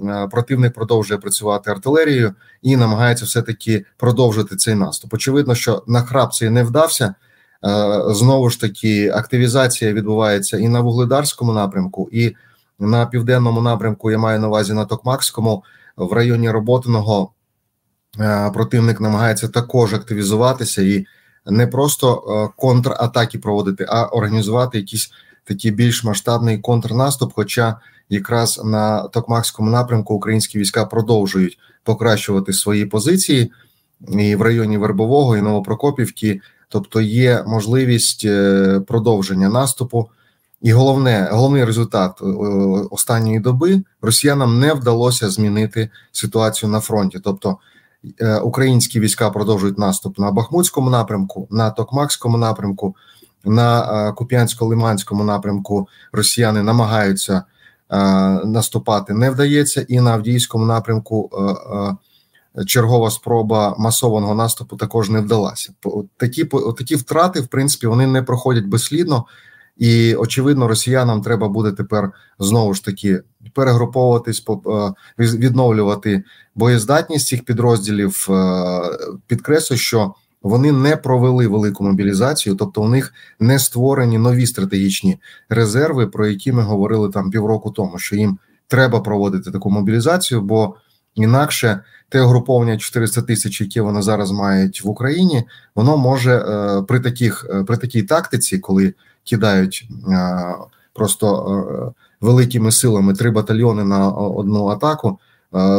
е, 0.03 0.27
противник 0.31 0.73
продовжує 0.73 1.19
працювати 1.19 1.71
артилерією 1.71 2.33
і 2.61 2.77
намагається 2.77 3.25
все 3.25 3.41
таки 3.41 3.85
продовжити 3.97 4.55
цей 4.55 4.75
наступ. 4.75 5.13
Очевидно, 5.13 5.55
що 5.55 5.83
на 5.87 6.01
храп 6.01 6.33
цей 6.33 6.49
не 6.49 6.63
вдався. 6.63 7.15
знову 8.07 8.49
ж 8.49 8.61
таки 8.61 9.09
активізація 9.09 9.93
відбувається 9.93 10.57
і 10.57 10.67
на 10.67 10.81
вугледарському 10.81 11.53
напрямку, 11.53 12.09
і 12.11 12.35
на 12.79 13.05
південному 13.05 13.61
напрямку. 13.61 14.11
Я 14.11 14.17
маю 14.17 14.39
на 14.39 14.47
увазі 14.47 14.73
на 14.73 14.85
Токмакському 14.85 15.63
в 15.97 16.13
районі 16.13 16.49
Роботиного 16.49 17.31
противник 18.53 19.01
намагається 19.01 19.47
також 19.47 19.93
активізуватися 19.93 20.81
і 20.81 21.05
не 21.45 21.67
просто 21.67 22.51
контратаки 22.57 23.39
проводити, 23.39 23.85
а 23.89 24.05
організувати 24.05 24.77
якийсь 24.77 25.11
такий 25.43 25.71
більш 25.71 26.03
масштабний 26.03 26.57
контрнаступ. 26.57 27.33
Хоча 27.35 27.79
якраз 28.09 28.61
на 28.63 29.07
Токмакському 29.07 29.69
напрямку 29.69 30.13
українські 30.13 30.59
війська 30.59 30.85
продовжують 30.85 31.57
покращувати 31.83 32.53
свої 32.53 32.85
позиції 32.85 33.51
і 34.09 34.35
в 34.35 34.41
районі 34.41 34.77
Вербового 34.77 35.37
і 35.37 35.41
Новопрокопівки, 35.41 36.41
тобто 36.69 37.01
є 37.01 37.43
можливість 37.47 38.25
е, 38.25 38.81
продовження 38.87 39.49
наступу. 39.49 40.09
І 40.63 40.73
головне, 40.73 41.29
головний 41.31 41.65
результат 41.65 42.21
е, 42.21 42.25
останньої 42.91 43.39
доби 43.39 43.81
росіянам 44.01 44.59
не 44.59 44.73
вдалося 44.73 45.29
змінити 45.29 45.89
ситуацію 46.11 46.69
на 46.69 46.79
фронті. 46.79 47.19
Тобто 47.23 47.57
е, 48.19 48.37
українські 48.37 48.99
війська 48.99 49.29
продовжують 49.29 49.77
наступ 49.77 50.19
на 50.19 50.31
Бахмутському 50.31 50.89
напрямку, 50.89 51.47
на 51.51 51.71
Токмакському 51.71 52.37
напрямку, 52.37 52.95
на 53.45 54.13
Куп'янсько-Лиманському 54.17 55.23
напрямку. 55.23 55.87
Росіяни 56.11 56.63
намагаються 56.63 57.43
наступати, 58.45 59.13
не 59.13 59.29
вдається, 59.29 59.85
і 59.89 59.99
на 59.99 60.11
Авдіївському 60.11 60.65
напрямку 60.65 61.29
чергова 62.65 63.11
спроба 63.11 63.75
масованого 63.77 64.35
наступу 64.35 64.77
також 64.77 65.09
не 65.09 65.21
вдалася. 65.21 65.73
Такі 66.17 66.45
такі 66.77 66.95
втрати, 66.95 67.41
в 67.41 67.47
принципі, 67.47 67.87
вони 67.87 68.07
не 68.07 68.21
проходять 68.21 68.65
безслідно, 68.65 69.25
і 69.77 70.15
очевидно, 70.15 70.67
росіянам 70.67 71.21
треба 71.21 71.47
буде 71.47 71.71
тепер 71.71 72.11
знову 72.39 72.73
ж 72.73 72.85
таки 72.85 73.21
перегруповуватись, 73.53 74.45
відновлювати 75.17 76.23
боєздатність 76.55 77.27
цих 77.27 77.45
підрозділів. 77.45 78.27
Підкреслю, 79.27 79.77
що 79.77 80.13
вони 80.41 80.71
не 80.71 80.97
провели 80.97 81.47
велику 81.47 81.83
мобілізацію, 81.83 82.55
тобто 82.55 82.81
у 82.81 82.87
них 82.87 83.13
не 83.39 83.59
створені 83.59 84.17
нові 84.17 84.47
стратегічні 84.47 85.17
резерви, 85.49 86.07
про 86.07 86.27
які 86.27 86.51
ми 86.51 86.61
говорили 86.61 87.09
там 87.09 87.31
півроку 87.31 87.71
тому, 87.71 87.99
що 87.99 88.15
їм 88.15 88.37
треба 88.67 88.99
проводити 88.99 89.51
таку 89.51 89.69
мобілізацію, 89.69 90.41
бо 90.41 90.75
інакше 91.15 91.79
те 92.09 92.21
угруповання 92.21 92.77
400 92.77 93.21
тисяч, 93.21 93.61
яке 93.61 93.81
вони 93.81 94.01
зараз 94.01 94.31
мають 94.31 94.83
в 94.83 94.89
Україні, 94.89 95.43
воно 95.75 95.97
може 95.97 96.35
е, 96.37 96.81
при 96.81 96.99
таких 96.99 97.47
е, 97.49 97.63
при 97.63 97.77
такій 97.77 98.03
тактиці, 98.03 98.59
коли 98.59 98.93
кидають 99.23 99.89
е, 100.09 100.55
просто 100.93 101.93
великими 102.21 102.71
силами 102.71 103.13
три 103.13 103.31
батальйони 103.31 103.83
на 103.83 104.09
одну 104.11 104.67
атаку, 104.67 105.19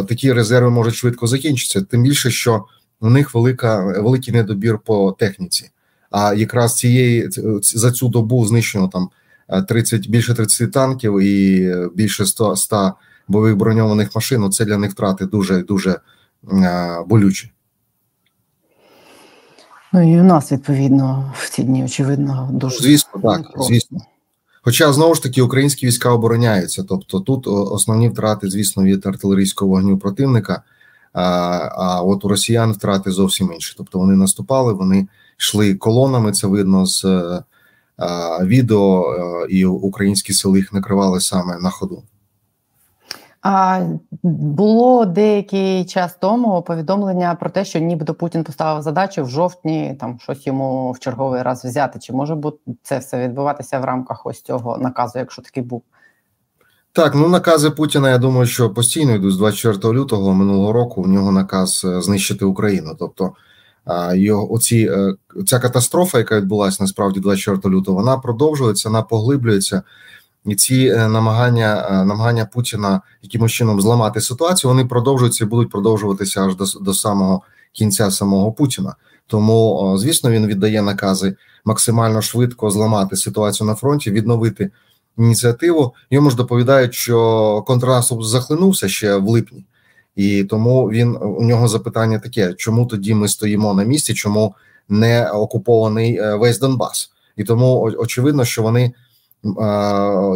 такі 0.09 0.33
резерви 0.33 0.71
можуть 0.71 0.95
швидко 0.95 1.27
закінчитися. 1.27 1.87
Тим 1.87 2.03
більше, 2.03 2.31
що 2.31 2.65
у 3.01 3.11
них 3.11 3.35
велика 3.35 3.85
великий 3.85 4.35
недобір 4.35 4.79
по 4.79 5.13
техніці. 5.13 5.71
А 6.11 6.35
якраз 6.35 6.77
цієї 6.77 7.29
за 7.63 7.93
цю 7.93 8.09
добу 8.09 8.47
знищено 8.47 8.89
там 8.89 9.09
30, 9.69 10.09
більше 10.09 10.35
30 10.35 10.73
танків 10.73 11.21
і 11.21 11.71
більше 11.95 12.27
100, 12.27 12.57
100 12.57 12.93
бойових 13.29 13.57
броньованих 13.57 14.15
машин. 14.15 14.53
Це 14.53 14.65
для 14.65 14.79
них 14.79 14.93
втрати 14.93 15.27
дуже 15.27 15.63
дуже 15.63 16.01
болючі. 17.07 17.53
Ну 19.95 20.15
і 20.15 20.21
у 20.21 20.25
нас 20.25 20.53
відповідно 20.53 21.33
в 21.37 21.51
ці 21.51 21.63
дні 21.63 21.85
очевидно 21.85 22.49
дуже 22.53 22.79
звісно, 22.79 23.21
так 23.23 23.43
звісно. 23.59 24.01
Хоча 24.63 24.93
знову 24.93 25.15
ж 25.15 25.23
таки 25.23 25.43
українські 25.43 25.87
війська 25.87 26.11
обороняються, 26.11 26.85
тобто 26.89 27.21
тут 27.21 27.47
основні 27.47 28.09
втрати, 28.09 28.51
звісно, 28.51 28.83
від 28.83 29.07
артилерійського 29.07 29.71
вогню 29.71 29.99
противника. 29.99 30.63
А 31.13 31.23
а 31.77 32.03
от 32.03 32.25
у 32.25 32.29
росіян 32.29 32.73
втрати 32.73 33.11
зовсім 33.11 33.53
інші. 33.53 33.75
Тобто 33.77 33.99
вони 33.99 34.17
наступали, 34.17 34.73
вони 34.73 35.09
йшли 35.39 35.75
колонами. 35.75 36.33
Це 36.33 36.47
видно 36.47 36.87
з 36.87 37.05
а, 37.97 38.39
відео, 38.45 39.17
і 39.49 39.65
українські 39.65 40.33
сили 40.33 40.59
їх 40.59 40.73
накривали 40.73 41.21
саме 41.21 41.59
на 41.59 41.71
ходу. 41.71 42.03
А 43.45 43.87
було 44.23 45.05
деякий 45.05 45.85
час 45.85 46.17
тому 46.21 46.63
повідомлення 46.63 47.35
про 47.35 47.51
те, 47.51 47.65
що 47.65 47.79
нібито 47.79 48.15
Путін 48.15 48.45
поставив 48.45 48.83
задачу 48.83 49.25
в 49.25 49.29
жовтні 49.29 49.97
там 50.01 50.19
щось 50.21 50.47
йому 50.47 50.93
в 50.93 50.99
черговий 50.99 51.43
раз 51.43 51.65
взяти. 51.65 51.99
Чи 51.99 52.13
може 52.13 52.35
бути 52.35 52.59
це 52.83 52.99
все 52.99 53.29
відбуватися 53.29 53.79
в 53.79 53.85
рамках 53.85 54.27
ось 54.27 54.43
цього 54.43 54.79
наказу, 54.79 55.19
якщо 55.19 55.43
такий 55.43 55.63
був? 55.63 55.83
Так, 56.93 57.15
ну 57.15 57.29
накази 57.29 57.71
Путіна. 57.71 58.11
Я 58.11 58.19
думаю, 58.19 58.47
що 58.47 58.71
постійно 58.71 59.15
йдуть 59.15 59.33
з 59.33 59.37
24 59.37 59.95
лютого 59.95 60.35
минулого 60.35 60.73
року. 60.73 61.03
В 61.03 61.09
нього 61.09 61.33
наказ 61.33 61.85
е, 61.85 62.01
знищити 62.03 62.45
Україну. 62.45 62.97
Тобто 62.99 63.33
його 64.15 64.53
оці 64.53 64.91
е, 64.93 65.15
ця 65.47 65.59
катастрофа, 65.59 66.19
яка 66.19 66.37
відбулася 66.37 66.83
насправді 66.83 67.21
24 67.21 67.75
лютого, 67.75 67.99
вона 67.99 68.19
продовжується, 68.19 68.89
вона 68.89 69.03
поглиблюється. 69.03 69.83
І 70.47 70.55
ці 70.55 70.87
е, 70.87 71.09
намагання 71.09 72.05
намагання 72.07 72.45
Путіна 72.45 73.01
якимось 73.23 73.53
чином 73.53 73.81
зламати 73.81 74.21
ситуацію, 74.21 74.71
вони 74.71 74.85
продовжуються 74.85 75.45
і 75.45 75.49
будуть 75.49 75.71
продовжуватися 75.71 76.47
аж 76.47 76.57
до 76.57 76.65
до 76.81 76.95
самого 76.95 77.43
кінця 77.73 78.11
самого 78.11 78.53
Путіна. 78.53 78.95
Тому, 79.27 79.95
звісно, 79.99 80.31
він 80.31 80.47
віддає 80.47 80.83
накази 80.83 81.37
максимально 81.65 82.23
швидко 82.23 82.71
зламати 82.71 83.17
ситуацію 83.17 83.67
на 83.67 83.75
фронті, 83.75 84.11
відновити 84.11 84.71
ініціативу. 85.19 85.95
Йому 86.11 86.31
ж 86.31 86.37
доповідають, 86.37 86.95
що 86.95 87.63
контрнаступ 87.67 88.23
захлинувся 88.23 88.89
ще 88.89 89.17
в 89.17 89.29
липні, 89.29 89.65
і 90.17 90.45
тому 90.45 90.91
він 90.91 91.17
у 91.21 91.45
нього 91.45 91.69
запитання 91.69 92.19
таке: 92.19 92.55
чому 92.55 92.87
тоді 92.87 93.15
ми 93.15 93.29
стоїмо 93.29 93.75
на 93.75 93.85
місці, 93.85 94.15
чому 94.15 94.55
не 94.89 95.31
окупований 95.31 96.17
е, 96.17 96.35
весь 96.35 96.59
Донбас? 96.59 97.11
І 97.37 97.45
тому 97.45 97.81
очевидно, 97.81 98.45
що 98.45 98.63
вони 98.63 98.93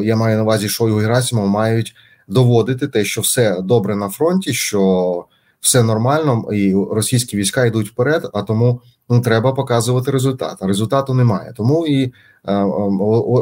я 0.05 0.17
маю 0.17 0.37
на 0.37 0.43
увазі 0.43 0.69
Шойгу 0.69 1.01
і 1.01 1.03
Герасимов, 1.03 1.49
мають 1.49 1.95
доводити 2.29 2.89
те, 2.89 3.05
що 3.05 3.21
все 3.21 3.61
добре 3.61 3.97
на 3.97 4.09
фронті, 4.09 4.55
що 4.55 5.25
все 5.61 5.83
нормально, 5.83 6.45
і 6.53 6.75
російські 6.91 7.37
війська 7.37 7.65
йдуть 7.65 7.89
вперед. 7.89 8.31
А 8.33 8.43
тому 8.43 8.81
ну, 9.09 9.21
треба 9.21 9.53
показувати 9.53 10.11
результат. 10.11 10.57
А 10.61 10.67
результату 10.67 11.15
немає. 11.15 11.53
Тому 11.57 11.87
і 11.87 12.13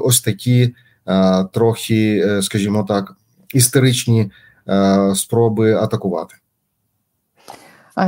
ось 0.04 0.20
такі 0.20 0.74
трохи, 1.52 2.22
е, 2.26 2.42
скажімо 2.42 2.84
так, 2.88 3.16
істеричні 3.54 4.30
е, 4.68 5.12
спроби 5.14 5.74
атакувати. 5.74 6.34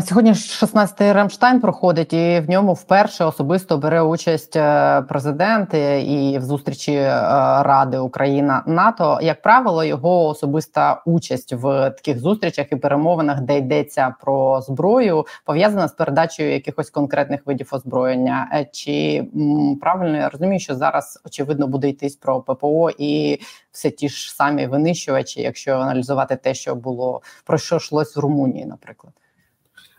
Сьогодні 0.07 0.33
16-й 0.33 1.13
Рамштайн 1.13 1.61
проходить, 1.61 2.13
і 2.13 2.41
в 2.41 2.51
ньому 2.51 2.73
вперше 2.73 3.25
особисто 3.25 3.79
бере 3.79 4.03
участь 4.03 4.57
е, 4.57 5.03
президент 5.03 5.75
і 5.75 6.39
в 6.41 6.43
зустрічі 6.43 6.93
е, 6.93 7.09
Ради 7.63 7.99
Україна 7.99 8.63
НАТО. 8.67 9.19
Як 9.23 9.43
правило, 9.43 9.85
його 9.85 10.27
особиста 10.27 11.03
участь 11.07 11.53
в 11.53 11.91
таких 11.91 12.19
зустрічах 12.19 12.73
і 12.73 12.77
перемовинах, 12.77 13.41
де 13.41 13.59
йдеться 13.59 14.15
про 14.21 14.61
зброю, 14.61 15.27
пов'язана 15.45 15.89
з 15.89 15.93
передачею 15.93 16.53
якихось 16.53 16.91
конкретних 16.91 17.47
видів 17.47 17.69
озброєння. 17.73 18.51
Е, 18.53 18.67
чи 18.73 19.25
правильно 19.81 20.17
я 20.17 20.29
розумію, 20.29 20.61
що 20.61 20.75
зараз 20.75 21.21
очевидно 21.27 21.67
буде 21.67 21.89
йтись 21.89 22.17
про 22.17 22.41
ППО 22.41 22.91
і 22.99 23.41
все 23.73 23.91
ті 23.91 24.09
ж 24.09 24.35
самі 24.35 24.67
винищувачі, 24.67 25.43
якщо 25.43 25.73
аналізувати 25.73 26.37
те, 26.37 26.55
що 26.55 26.75
було 26.75 27.23
про 27.45 27.59
що 27.59 27.77
йшлось 27.77 28.17
в 28.17 28.21
Румунії, 28.21 28.67
наприклад. 28.67 29.13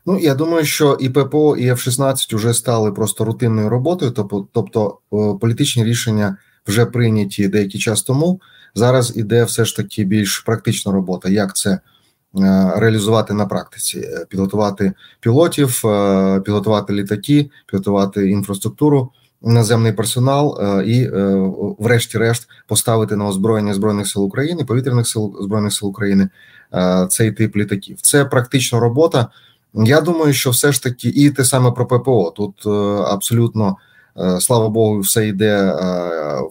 Ну 0.09 0.19
я 0.19 0.35
думаю, 0.35 0.65
що 0.65 0.97
і 0.99 1.09
ППО, 1.09 1.57
і 1.57 1.71
F-16 1.71 2.35
вже 2.35 2.53
стали 2.53 2.91
просто 2.91 3.25
рутинною 3.25 3.69
роботою. 3.69 4.11
Тобто, 4.11 4.47
тобто 4.53 4.97
політичні 5.41 5.83
рішення 5.83 6.37
вже 6.67 6.85
прийняті 6.85 7.47
деякий 7.47 7.81
час 7.81 8.01
тому. 8.01 8.41
Зараз 8.75 9.17
іде 9.17 9.43
все 9.43 9.65
ж 9.65 9.75
таки 9.75 10.03
більш 10.03 10.39
практична 10.39 10.91
робота. 10.91 11.29
Як 11.29 11.55
це 11.55 11.69
е, 11.69 11.79
реалізувати 12.75 13.33
на 13.33 13.45
практиці? 13.45 13.99
Е, 13.99 14.25
підготувати 14.29 14.93
пілотів, 15.19 15.81
підготувати 16.43 16.93
літаки, 16.93 17.49
підготувати 17.65 18.29
інфраструктуру, 18.29 19.11
наземний 19.41 19.93
персонал 19.93 20.59
і, 20.85 21.09
врешті-решт, 21.79 22.49
поставити 22.67 23.15
на 23.15 23.27
озброєння 23.27 23.73
збройних 23.73 24.07
сил 24.07 24.23
України, 24.23 24.63
повітряних 24.63 25.07
сил 25.07 25.37
збройних 25.41 25.73
сил 25.73 25.89
України 25.89 26.29
цей 27.09 27.31
тип 27.31 27.55
літаків. 27.55 27.97
Це 28.01 28.25
практична 28.25 28.79
робота. 28.79 29.27
Я 29.73 30.01
думаю, 30.01 30.33
що 30.33 30.49
все 30.49 30.71
ж 30.71 30.83
таки 30.83 31.09
і 31.09 31.29
те 31.29 31.45
саме 31.45 31.71
про 31.71 31.87
ППО. 31.87 32.33
Тут 32.35 32.65
е, 32.65 32.69
абсолютно, 33.03 33.77
е, 34.17 34.41
слава 34.41 34.69
Богу, 34.69 34.99
все 34.99 35.27
йде 35.27 35.55
е, 35.57 35.73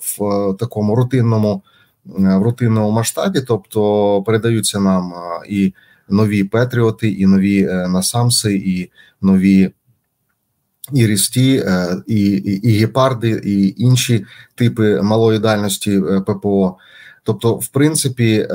в 0.00 0.54
такому 0.58 0.94
рутинному 0.94 1.62
в 2.04 2.42
рутинному 2.42 2.90
масштабі, 2.90 3.40
тобто 3.40 4.22
передаються 4.22 4.80
нам 4.80 5.12
і 5.48 5.74
нові 6.08 6.44
Петріоти, 6.44 7.10
і 7.10 7.26
нові 7.26 7.64
Насамси, 7.64 8.54
і 8.54 8.90
нові 9.22 9.70
і 10.92 11.06
рісті, 11.06 11.64
і, 12.06 12.20
і, 12.26 12.70
і 12.70 12.78
гепарди, 12.78 13.42
і 13.44 13.74
інші 13.82 14.24
типи 14.54 15.02
малої 15.02 15.38
дальності 15.38 16.02
ППО. 16.26 16.76
Тобто, 17.28 17.54
в 17.54 17.68
принципі, 17.68 18.48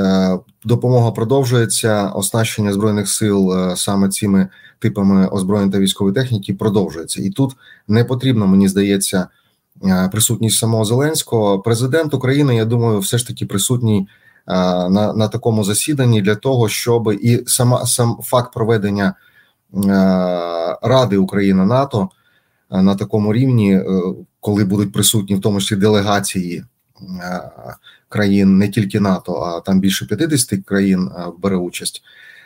допомога 0.65 1.11
продовжується. 1.11 2.09
Оснащення 2.09 2.73
збройних 2.73 3.09
сил 3.09 3.53
саме 3.75 4.09
цими 4.09 4.47
типами 4.79 5.27
озброєння 5.27 5.71
та 5.71 5.79
військової 5.79 6.15
техніки 6.15 6.53
продовжується, 6.53 7.23
і 7.23 7.29
тут 7.29 7.55
не 7.87 8.03
потрібно, 8.03 8.47
мені 8.47 8.67
здається, 8.67 9.27
присутність 10.11 10.57
самого 10.57 10.85
Зеленського. 10.85 11.59
Президент 11.59 12.13
України, 12.13 12.55
я 12.55 12.65
думаю, 12.65 12.99
все 12.99 13.17
ж 13.17 13.27
таки 13.27 13.45
присутній 13.45 14.07
на 14.47 15.13
на 15.15 15.27
такому 15.27 15.63
засіданні 15.63 16.21
для 16.21 16.35
того, 16.35 16.69
щоб 16.69 17.13
і 17.21 17.43
сама 17.47 17.85
сам 17.85 18.17
факт 18.23 18.53
проведення 18.53 19.13
Ради 20.81 21.17
України 21.17 21.65
НАТО 21.65 22.09
на 22.71 22.95
такому 22.95 23.33
рівні, 23.33 23.73
е, 23.73 23.85
коли 24.39 24.63
будуть 24.65 24.93
присутні 24.93 25.35
в 25.35 25.41
тому 25.41 25.61
числі 25.61 25.75
делегації 25.75 26.63
країн 28.09 28.57
не 28.57 28.69
тільки 28.69 28.99
НАТО, 28.99 29.33
а 29.33 29.59
там 29.59 29.79
більше 29.79 30.05
50 30.05 30.65
країн 30.65 31.09
бере 31.37 31.55
участь. 31.55 32.03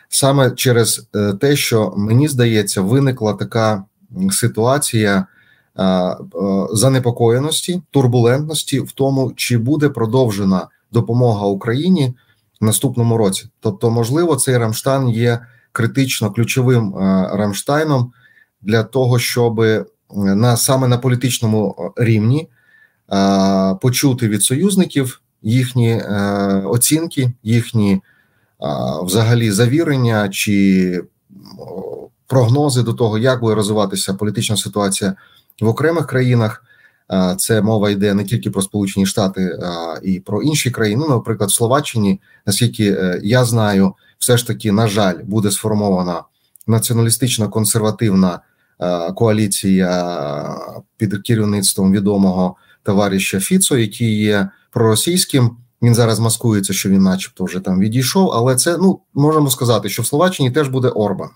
Саме 0.10 0.52
через 0.52 1.10
е, 1.16 1.34
те, 1.34 1.56
що 1.56 1.94
мені 1.98 2.28
здається, 2.28 2.82
виникла 2.82 3.34
така 3.34 3.84
ситуація 4.32 5.26
занепокоєності, 6.72 7.82
турбулентності 7.92 8.80
в 8.80 8.92
тому, 8.92 9.34
чи 9.36 9.58
буде 9.58 9.90
продовжена 9.90 10.68
допомога 10.92 11.46
Україні 11.46 12.14
в 12.62 12.66
наступному 12.66 13.18
році. 13.18 13.50
Тобто, 13.60 13.92
можливо, 13.92 14.36
цей 14.36 14.58
Рамштайн 14.58 15.10
є 15.10 15.40
критично 15.72 16.32
ключовим 16.32 16.96
е, 16.96 17.30
Рамштайном 17.34 18.12
для 18.62 18.84
того, 18.84 19.20
щоб 19.20 19.60
е, 19.60 19.86
на 20.16 20.58
саме 20.58 20.88
на 20.88 20.98
політичному 20.98 21.94
рівні 21.98 22.42
е, 22.42 22.48
почути 23.82 24.28
від 24.28 24.44
союзників 24.44 25.22
їхні 25.42 26.02
оцінки, 26.66 27.32
їхні 27.44 28.02
взагалі 29.04 29.52
завірення 29.52 30.30
чи 30.30 31.04
прогнози 32.28 32.84
до 32.84 32.94
того, 32.94 33.18
як 33.18 33.40
буде 33.40 33.56
розвиватися 33.56 34.14
політична 34.14 34.58
ситуація 34.58 35.16
в 35.62 35.68
окремих 35.68 36.08
країнах. 36.08 36.64
Це 37.38 37.62
мова 37.62 37.90
йде 37.90 38.14
не 38.14 38.24
тільки 38.24 38.52
про 38.52 38.62
Сполучені 38.62 39.06
Штати, 39.06 39.60
а 39.64 40.00
і 40.04 40.20
про 40.20 40.42
інші 40.42 40.72
країни. 40.72 41.06
Ну, 41.10 41.16
наприклад, 41.16 41.50
в 41.50 41.54
Словаччині, 41.54 42.22
наскільки 42.46 42.92
е, 42.92 43.20
я 43.24 43.46
знаю, 43.46 43.94
все 44.20 44.38
ж 44.38 44.48
таки, 44.48 44.72
на 44.72 44.88
жаль, 44.88 45.16
буде 45.24 45.52
сформована 45.52 46.24
націоналістично 46.68 47.50
консервативна 47.50 48.40
е, 48.80 49.12
коаліція 49.12 50.56
під 50.98 51.22
керівництвом 51.22 51.92
відомого 51.92 52.56
товариша 52.88 53.40
Фіцо, 53.40 53.78
який 53.78 54.20
є 54.20 54.50
проросійським. 54.72 55.58
Він 55.82 55.96
зараз 55.96 56.20
маскується, 56.20 56.74
що 56.74 56.90
він, 56.90 57.02
начебто, 57.02 57.44
вже 57.44 57.60
там 57.60 57.80
відійшов. 57.80 58.32
Але 58.32 58.56
це 58.56 58.78
ну 58.78 59.00
можемо 59.14 59.50
сказати, 59.50 59.90
що 59.90 60.02
в 60.02 60.06
Словаччині 60.06 60.52
теж 60.52 60.68
буде 60.68 60.88
Орбан. 60.88 61.30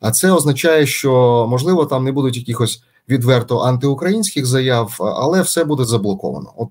А 0.00 0.10
це 0.10 0.30
означає, 0.30 0.86
що 0.86 1.46
можливо 1.50 1.86
там 1.86 2.04
не 2.04 2.12
будуть 2.12 2.36
якихось 2.36 2.82
відверто 3.08 3.58
антиукраїнських 3.58 4.46
заяв, 4.46 4.96
але 5.00 5.42
все 5.42 5.64
буде 5.64 5.84
заблоковано. 5.84 6.52
От 6.56 6.68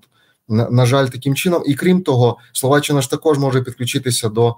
на, 0.48 0.70
на 0.70 0.86
жаль, 0.86 1.06
таким 1.06 1.34
чином, 1.34 1.62
і 1.66 1.74
крім 1.74 2.02
того, 2.02 2.38
Словаччина 2.52 3.00
ж 3.00 3.10
також 3.10 3.38
може 3.38 3.62
підключитися 3.62 4.28
до 4.28 4.56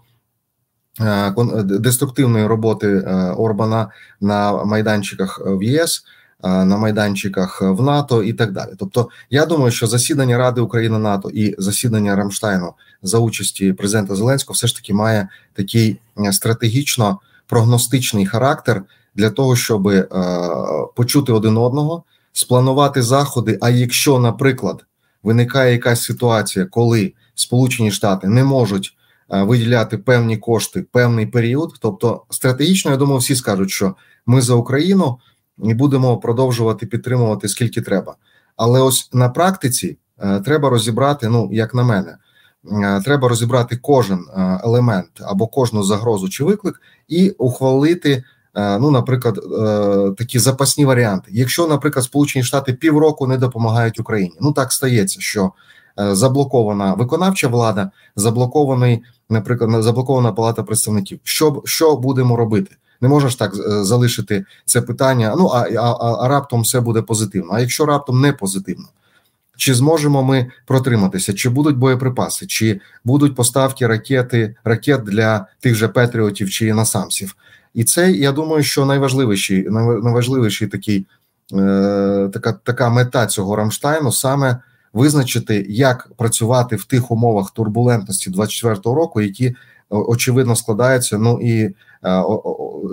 е, 1.00 1.34
деструктивної 1.64 2.46
роботи 2.46 2.86
е, 2.86 3.34
Орбана 3.36 3.90
на 4.20 4.64
майданчиках 4.64 5.40
в 5.46 5.62
ЄС. 5.62 6.04
Е, 6.44 6.64
на 6.64 6.76
майданчиках 6.76 7.62
в 7.62 7.82
НАТО 7.82 8.22
і 8.22 8.32
так 8.32 8.52
далі. 8.52 8.70
Тобто, 8.78 9.08
я 9.30 9.46
думаю, 9.46 9.70
що 9.70 9.86
засідання 9.86 10.38
Ради 10.38 10.60
України 10.60 10.98
НАТО 10.98 11.30
і 11.30 11.54
засідання 11.58 12.16
Рамштайну 12.16 12.72
за 13.02 13.18
участі 13.18 13.72
президента 13.72 14.14
Зеленського 14.14 14.54
все 14.54 14.66
ж 14.66 14.76
таки 14.76 14.94
має 14.94 15.28
такий 15.54 15.98
стратегічно 16.32 17.20
прогностичний 17.46 18.26
характер, 18.26 18.82
для 19.14 19.30
того, 19.30 19.56
щоб 19.56 19.88
е, 19.88 20.08
почути 20.96 21.32
один 21.32 21.56
одного, 21.56 22.04
спланувати 22.32 23.02
заходи. 23.02 23.58
А 23.60 23.70
якщо, 23.70 24.18
наприклад, 24.18 24.84
виникає 25.22 25.72
якась 25.72 26.02
ситуація, 26.02 26.66
коли 26.66 27.12
Сполучені 27.34 27.90
Штати 27.90 28.28
не 28.28 28.44
можуть 28.44 28.96
е, 29.30 29.42
виділяти 29.42 29.98
певні 29.98 30.36
кошти 30.36 30.84
певний 30.92 31.26
період, 31.26 31.74
тобто 31.80 32.22
стратегічно, 32.30 32.90
я 32.90 32.96
думаю, 32.96 33.18
всі 33.18 33.36
скажуть, 33.36 33.70
що 33.70 33.94
ми 34.26 34.40
за 34.40 34.54
Україну 34.54 35.18
і 35.64 35.74
будемо 35.74 36.16
продовжувати 36.16 36.86
підтримувати 36.86 37.48
скільки 37.48 37.80
треба. 37.80 38.16
Але 38.56 38.80
ось 38.80 39.10
на 39.12 39.28
практиці 39.28 39.98
е, 40.18 40.40
треба 40.40 40.70
розібрати, 40.70 41.28
ну 41.28 41.48
як 41.52 41.74
на 41.74 41.82
мене. 41.82 42.16
Е, 42.82 43.00
треба 43.04 43.28
розібрати 43.28 43.76
кожен 43.76 44.18
е, 44.18 44.60
елемент 44.64 45.10
або 45.20 45.46
кожну 45.46 45.82
загрозу 45.82 46.28
чи 46.28 46.44
виклик 46.44 46.80
і 47.08 47.30
ухвалити 47.30 48.24
ну, 48.80 48.90
наприклад, 48.90 49.40
такі 50.18 50.38
запасні 50.38 50.84
варіанти. 50.84 51.30
Якщо, 51.32 51.66
наприклад, 51.66 52.04
Сполучені 52.04 52.44
Штати 52.44 52.72
півроку 52.72 53.26
не 53.26 53.38
допомагають 53.38 54.00
Україні, 54.00 54.34
ну 54.40 54.52
так 54.52 54.72
стається, 54.72 55.20
що 55.20 55.52
заблокована 55.96 56.94
виконавча 56.94 57.48
влада, 57.48 57.90
заблокований, 58.16 59.02
наприклад, 59.30 59.82
заблокована 59.82 60.32
палата 60.32 60.62
представників. 60.62 61.20
Що 61.22 61.62
що 61.64 61.96
будемо 61.96 62.36
робити? 62.36 62.76
Не 63.00 63.08
можеш 63.08 63.36
так 63.36 63.54
залишити 63.84 64.44
це 64.64 64.82
питання. 64.82 65.34
Ну 65.38 65.46
а, 65.46 65.68
а, 65.78 66.24
а 66.24 66.28
раптом 66.28 66.62
все 66.62 66.80
буде 66.80 67.02
позитивно. 67.02 67.50
А 67.52 67.60
якщо 67.60 67.86
раптом 67.86 68.20
не 68.20 68.32
позитивно, 68.32 68.86
чи 69.56 69.74
зможемо 69.74 70.22
ми 70.22 70.46
протриматися? 70.66 71.32
Чи 71.32 71.48
будуть 71.48 71.76
боєприпаси, 71.76 72.46
чи 72.46 72.80
будуть 73.04 73.34
поставки 73.34 73.86
ракети 73.86 74.54
ракет 74.64 75.02
для 75.02 75.46
тих 75.60 75.74
же 75.74 75.88
Петріотів 75.88 76.50
чи 76.50 76.74
насамсів? 76.74 77.36
І 77.74 77.84
це 77.84 78.12
я 78.12 78.32
думаю, 78.32 78.62
що 78.62 78.86
найважливіший 78.86 79.68
найважливіший 79.70 80.68
такий 80.68 81.06
е, 81.52 82.30
така 82.32 82.52
така 82.52 82.90
мета 82.90 83.26
цього 83.26 83.56
Рамштайну 83.56 84.12
саме 84.12 84.60
визначити, 84.92 85.66
як 85.68 86.08
працювати 86.16 86.76
в 86.76 86.84
тих 86.84 87.10
умовах 87.10 87.50
турбулентності 87.50 88.30
24-го 88.30 88.94
року, 88.94 89.20
які 89.20 89.54
очевидно 89.90 90.56
складаються. 90.56 91.18
Ну 91.18 91.40
і 91.42 91.62
е, 91.62 91.74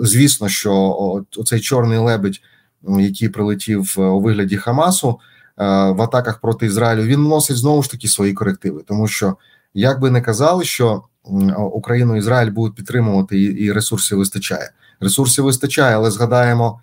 звісно, 0.02 0.48
що 0.48 1.24
цей 1.44 1.60
чорний 1.60 1.98
лебедь, 1.98 2.40
який 2.98 3.28
прилетів 3.28 3.94
у 3.98 4.20
вигляді 4.20 4.56
Хамасу 4.56 5.08
е, 5.08 5.14
в 5.90 6.02
атаках 6.02 6.40
проти 6.40 6.66
Ізраїлю, 6.66 7.02
він 7.02 7.20
вносить 7.20 7.56
знову 7.56 7.82
ж 7.82 7.90
таки 7.90 8.08
свої 8.08 8.32
корективи, 8.32 8.82
тому 8.86 9.08
що 9.08 9.36
як 9.74 10.00
би 10.00 10.10
не 10.10 10.20
казали, 10.20 10.64
що 10.64 11.02
Україну 11.72 12.16
Ізраїль 12.16 12.50
будуть 12.50 12.76
підтримувати, 12.76 13.42
і 13.42 13.72
ресурсів 13.72 14.18
вистачає. 14.18 14.70
Ресурсів 15.00 15.44
вистачає, 15.44 15.96
але 15.96 16.10
згадаємо 16.10 16.80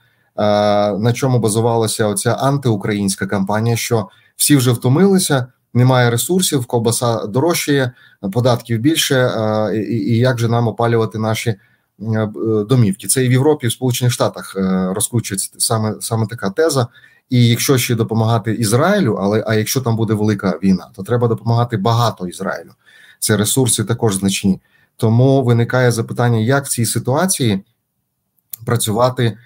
на 1.00 1.14
чому 1.14 1.40
базувалася 1.40 2.08
оця 2.08 2.34
антиукраїнська 2.34 3.28
кампанія. 3.28 3.76
Що 3.76 4.10
всі 4.36 4.56
вже 4.56 4.72
втомилися, 4.72 5.48
немає 5.74 6.10
ресурсів, 6.10 6.66
ковбаса 6.66 7.26
дорожчає, 7.28 7.92
податків 8.34 8.80
більше, 8.80 9.32
і 9.90 10.18
як 10.18 10.40
же 10.40 10.48
нам 10.48 10.68
опалювати 10.68 11.20
наші 11.20 11.56
домівки? 12.70 13.08
Це 13.08 13.26
і 13.26 13.30
в 13.30 13.32
Європі, 13.32 13.66
і 13.66 13.70
в 13.70 13.72
Сполучених 13.72 14.14
Штатах 14.14 14.56
е, 14.58 14.94
розкручується 14.96 15.50
саме 15.58 15.96
саме 16.00 16.28
така 16.28 16.50
теза. 16.50 16.88
І 17.30 17.48
якщо 17.48 17.78
ще 17.78 17.96
допомагати 17.96 18.54
Ізраїлю, 18.54 19.18
але 19.22 19.44
а 19.48 19.56
якщо 19.56 19.82
там 19.82 19.96
буде 19.96 20.14
велика 20.14 20.60
війна, 20.64 20.88
то 20.96 21.04
треба 21.04 21.28
допомагати 21.28 21.78
багато 21.78 22.28
Ізраїлю 22.28 22.72
це 23.22 23.38
ресурси 23.38 23.84
також 23.84 24.16
значні. 24.16 24.62
Тому 24.98 25.44
виникає 25.44 25.92
запитання, 25.92 26.40
як 26.40 26.66
в 26.66 26.70
цій 26.70 26.86
ситуації 26.86 27.64
працювати 28.66 29.26
е, 29.26 29.38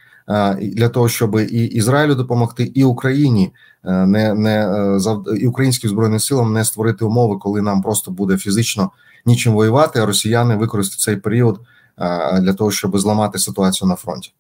для 0.62 0.90
того, 0.90 1.10
щоб 1.10 1.40
і 1.40 1.66
Ізраїлю 1.66 2.16
допомогти, 2.16 2.64
і 2.64 2.84
Україні 2.84 3.54
е, 3.84 4.06
не 4.06 4.34
не 4.34 4.68
е, 4.98 5.38
і 5.40 5.48
українським 5.48 5.90
збройним 5.90 6.20
силам 6.20 6.54
не 6.54 6.66
створити 6.66 7.06
умови, 7.06 7.38
коли 7.40 7.62
нам 7.62 7.82
просто 7.82 8.12
буде 8.12 8.38
фізично 8.38 8.92
нічим 9.26 9.54
воювати, 9.54 10.00
а 10.00 10.06
росіяни 10.06 10.56
використають 10.56 11.02
цей 11.02 11.16
період 11.16 11.60
для 12.42 12.54
того, 12.54 12.72
щоб 12.72 13.00
зламати 13.00 13.40
ситуацію 13.40 13.88
на 13.88 13.96
фронті. 13.96 14.34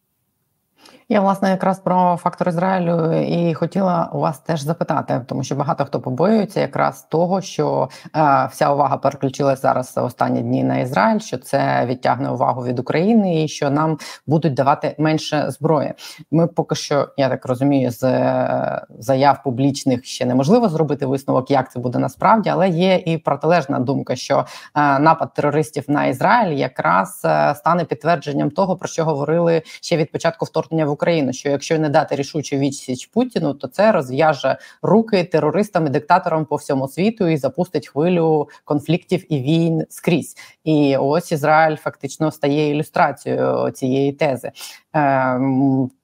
Я 1.09 1.21
власне 1.21 1.49
якраз 1.49 1.79
про 1.79 2.17
фактор 2.21 2.49
Ізраїлю 2.49 3.13
і 3.13 3.53
хотіла 3.53 4.09
у 4.13 4.19
вас 4.19 4.39
теж 4.39 4.61
запитати, 4.61 5.21
тому 5.27 5.43
що 5.43 5.55
багато 5.55 5.85
хто 5.85 6.01
побоюється 6.01 6.61
якраз 6.61 7.03
того, 7.03 7.41
що 7.41 7.89
е, 8.15 8.49
вся 8.51 8.73
увага 8.73 8.97
переключилась 8.97 9.61
зараз 9.61 9.97
останні 9.97 10.41
дні 10.41 10.63
на 10.63 10.77
Ізраїль, 10.77 11.19
що 11.19 11.37
це 11.37 11.85
відтягне 11.85 12.29
увагу 12.29 12.63
від 12.65 12.79
України 12.79 13.43
і 13.43 13.47
що 13.47 13.69
нам 13.69 13.97
будуть 14.27 14.53
давати 14.53 14.95
менше 14.97 15.45
зброї. 15.51 15.93
Ми 16.31 16.47
поки 16.47 16.75
що, 16.75 17.07
я 17.17 17.29
так 17.29 17.45
розумію, 17.45 17.91
з 17.91 18.03
е, 18.03 18.85
заяв 18.99 19.43
публічних 19.43 20.05
ще 20.05 20.25
неможливо 20.25 20.69
зробити 20.69 21.05
висновок, 21.05 21.51
як 21.51 21.71
це 21.71 21.79
буде 21.79 21.99
насправді, 21.99 22.49
але 22.49 22.69
є 22.69 22.95
і 23.05 23.17
протилежна 23.17 23.79
думка, 23.79 24.15
що 24.15 24.45
е, 24.75 24.99
напад 24.99 25.33
терористів 25.33 25.83
на 25.87 26.05
Ізраїль 26.05 26.57
якраз 26.57 27.21
е, 27.25 27.55
стане 27.55 27.85
підтвердженням 27.85 28.51
того, 28.51 28.75
про 28.75 28.87
що 28.87 29.05
говорили 29.05 29.61
ще 29.65 29.97
від 29.97 30.11
початку 30.11 30.45
вторгнення 30.45 30.85
в 30.85 30.94
Україну. 30.95 31.33
Що 31.33 31.49
якщо 31.49 31.79
не 31.79 31.89
дати 31.89 32.15
рішучу 32.15 32.55
відсіч 32.57 33.05
Путіну, 33.05 33.53
то 33.53 33.67
це 33.67 33.91
розв'яже 33.91 34.57
руки 34.81 35.23
терористам 35.23 35.87
і 35.87 35.89
диктаторам 35.89 36.45
по 36.45 36.55
всьому 36.55 36.87
світу 36.87 37.27
і 37.27 37.37
запустить 37.37 37.87
хвилю 37.87 38.49
конфліктів 38.63 39.33
і 39.33 39.39
війн 39.39 39.83
скрізь. 39.89 40.35
І 40.63 40.97
ось 40.97 41.31
Ізраїль 41.31 41.75
фактично 41.75 42.31
стає 42.31 42.71
ілюстрацією 42.71 43.71
цієї 43.71 44.11
тези. 44.11 44.51
Е, 44.95 45.39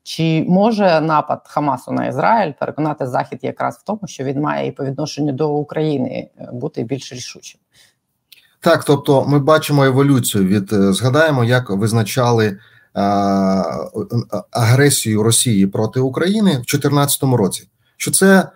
чи 0.03 0.45
може 0.47 1.01
напад 1.01 1.41
Хамасу 1.45 1.91
на 1.91 2.07
Ізраїль 2.07 2.51
переконати 2.59 3.07
Захід 3.07 3.39
якраз 3.41 3.77
в 3.77 3.83
тому, 3.83 4.01
що 4.05 4.23
він 4.23 4.41
має 4.41 4.67
і 4.67 4.71
по 4.71 4.85
відношенню 4.85 5.31
до 5.31 5.49
України 5.49 6.29
е, 6.37 6.49
бути 6.53 6.83
більш 6.83 7.13
рішучим? 7.13 7.59
Так, 8.59 8.83
тобто 8.83 9.25
ми 9.27 9.39
бачимо 9.39 9.83
еволюцію 9.85 10.47
від 10.47 10.73
е, 10.73 10.93
згадаємо, 10.93 11.43
як 11.43 11.69
визначали 11.69 12.57
агресію 14.51 15.23
Росії 15.23 15.67
проти 15.67 15.99
України 15.99 16.51
в 16.51 16.53
2014 16.53 17.23
році. 17.23 17.67
Що 17.97 18.11
це 18.11 18.49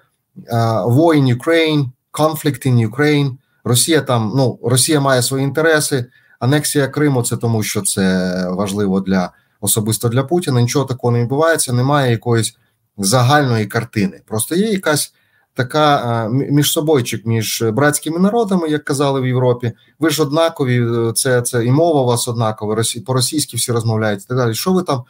war 0.87 1.15
in 1.15 1.37
Ukraine, 1.37 1.89
conflict 2.13 2.67
in 2.67 2.89
Ukraine, 2.89 3.31
Росія 3.63 4.01
там 4.01 4.33
ну 4.35 4.59
Росія 4.63 4.99
має 4.99 5.21
свої 5.21 5.43
інтереси. 5.43 6.05
Анексія 6.39 6.87
Криму 6.87 7.23
це 7.23 7.37
тому, 7.37 7.63
що 7.63 7.81
це 7.81 8.33
важливо 8.49 8.99
для 8.99 9.31
особисто 9.61 10.09
для 10.09 10.23
Путіна. 10.23 10.61
Нічого 10.61 10.85
такого 10.85 11.13
не 11.13 11.21
відбувається. 11.21 11.73
Немає 11.73 12.11
якоїсь 12.11 12.57
загальної 12.97 13.65
картини. 13.65 14.21
Просто 14.25 14.55
є 14.55 14.71
якась 14.71 15.13
така 15.55 16.27
між 16.29 16.71
собойчик, 16.71 17.25
між 17.25 17.63
братськими 17.73 18.19
народами, 18.19 18.69
як 18.69 18.83
казали 18.83 19.21
в 19.21 19.27
Європі. 19.27 19.71
Ви 19.99 20.09
ж 20.09 20.21
однакові, 20.21 20.87
це 21.15 21.41
це 21.41 21.65
і 21.65 21.71
мова 21.71 22.01
у 22.01 22.05
вас 22.05 22.27
однакова. 22.27 22.83
по 23.05 23.13
російськи 23.13 23.57
всі 23.57 23.71
розмовляють 23.71 24.23
і 24.23 24.25
так 24.27 24.37
далі. 24.37 24.53
Що 24.53 24.73
ви 24.73 24.83
там? 24.83 25.03